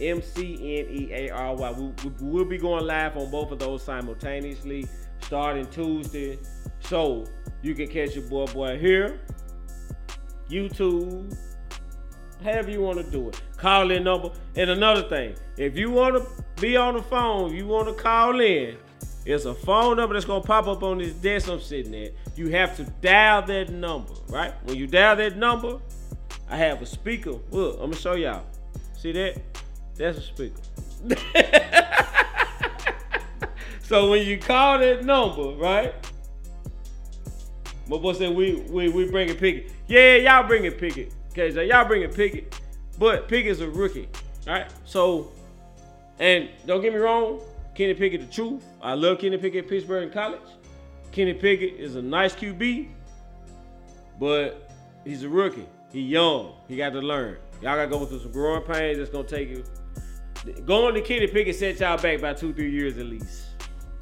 [0.00, 1.72] M C N E A R Y.
[1.72, 4.86] We, we, we'll be going live on both of those simultaneously
[5.20, 6.38] starting Tuesday.
[6.80, 7.24] So
[7.62, 9.20] you can catch your boy boy here,
[10.48, 11.36] YouTube,
[12.42, 13.40] however you want to do it.
[13.56, 14.30] Call in number.
[14.54, 18.40] And another thing, if you want to be on the phone, you want to call
[18.40, 18.76] in,
[19.26, 22.12] it's a phone number that's gonna pop up on this desk I'm sitting at.
[22.36, 24.54] You have to dial that number, right?
[24.64, 25.80] When you dial that number,
[26.48, 27.34] I have a speaker.
[27.50, 28.44] Look, I'm gonna show y'all.
[28.96, 29.42] See that?
[29.96, 30.62] That's a speaker.
[33.82, 35.92] so when you call that number, right?
[37.88, 39.72] My boy said we we we bring a picket.
[39.88, 41.12] Yeah, y'all bring a picket.
[41.30, 42.60] Okay, so y'all bring a picket.
[42.96, 44.08] But Pickett's a rookie.
[44.46, 44.70] Alright?
[44.84, 45.32] So
[46.20, 47.40] and don't get me wrong,
[47.76, 48.64] Kenny Pickett the truth.
[48.80, 50.40] I love Kenny Pickett at Pittsburgh in college.
[51.12, 52.88] Kenny Pickett is a nice QB,
[54.18, 54.70] but
[55.04, 55.66] he's a rookie.
[55.92, 56.54] He young.
[56.68, 57.36] He got to learn.
[57.60, 58.98] Y'all gotta go through some growing pains.
[58.98, 59.64] It's gonna take you.
[60.64, 63.46] Going to Kenny Pickett set y'all back by two, three years at least.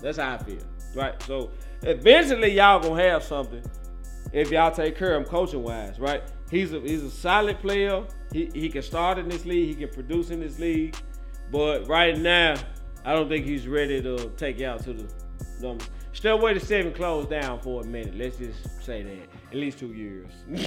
[0.00, 0.62] That's how I feel.
[0.94, 1.20] Right?
[1.22, 1.50] So
[1.82, 3.62] eventually y'all gonna have something
[4.32, 6.22] if y'all take care of him coaching wise, right?
[6.48, 8.04] He's a he's a solid player.
[8.32, 10.96] He he can start in this league, he can produce in this league.
[11.50, 12.54] But right now,
[13.04, 15.06] I don't think he's ready to take you out to the
[15.60, 15.88] numbers.
[16.12, 18.16] Still wait to seven close down for a minute.
[18.16, 19.28] Let's just say that.
[19.50, 20.30] At least two years.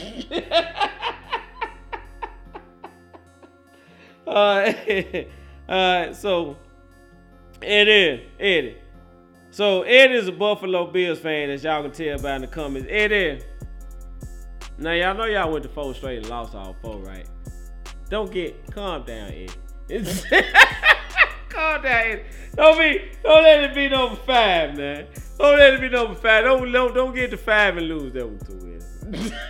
[4.28, 5.30] Alright.
[5.70, 6.58] Alright, so
[7.62, 8.78] Eddie, Eddie.
[9.50, 12.88] So Ed is a Buffalo Bills fan, as y'all can tell by in the comments.
[12.92, 13.42] Eddie.
[14.78, 17.28] Now y'all know y'all went to four straight and lost all four, right?
[18.10, 19.50] Don't get calm down, Eddie.
[21.58, 25.08] Don't be don't let it be number five, man.
[25.38, 26.44] Don't let it be number five.
[26.44, 29.32] Don't don't, don't get to five and lose that one too, Eddie.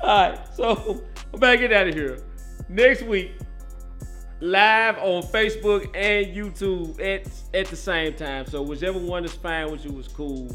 [0.00, 1.02] Alright, so
[1.32, 2.18] I'm about to get out of here.
[2.68, 3.32] Next week,
[4.40, 8.46] live on Facebook and YouTube at, at the same time.
[8.46, 10.54] So whichever one is fine with you was cool.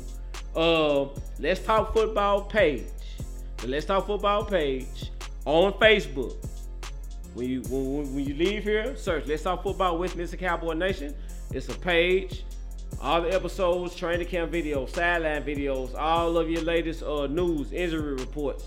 [0.55, 1.07] Uh,
[1.39, 2.84] Let's Talk Football page.
[3.57, 5.12] The Let's Talk Football page
[5.45, 6.51] on Facebook.
[7.34, 10.38] When you when, when you leave here, search Let's Talk Football with Mr.
[10.38, 11.15] Cowboy Nation.
[11.51, 12.43] It's a page.
[13.01, 18.15] All the episodes, training camp videos, sideline videos, all of your latest uh, news, injury
[18.15, 18.65] reports,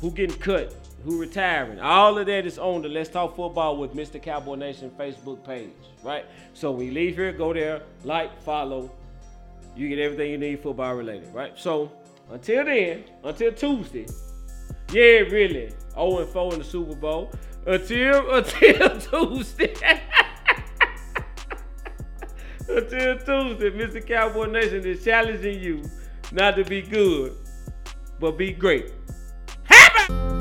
[0.00, 0.74] who getting cut,
[1.04, 1.80] who retiring.
[1.80, 4.22] All of that is on the Let's Talk Football with Mr.
[4.22, 5.70] Cowboy Nation Facebook page,
[6.04, 6.26] right?
[6.52, 8.90] So when you leave here, go there, like, follow.
[9.74, 11.58] You get everything you need football related, right?
[11.58, 11.90] So
[12.30, 14.06] until then, until Tuesday,
[14.92, 17.30] yeah, really, 0 and 4 in the Super Bowl.
[17.66, 19.74] Until until Tuesday.
[22.68, 24.06] until Tuesday, Mr.
[24.06, 25.82] Cowboy Nation is challenging you
[26.32, 27.34] not to be good,
[28.18, 28.92] but be great.
[29.64, 30.39] Happy!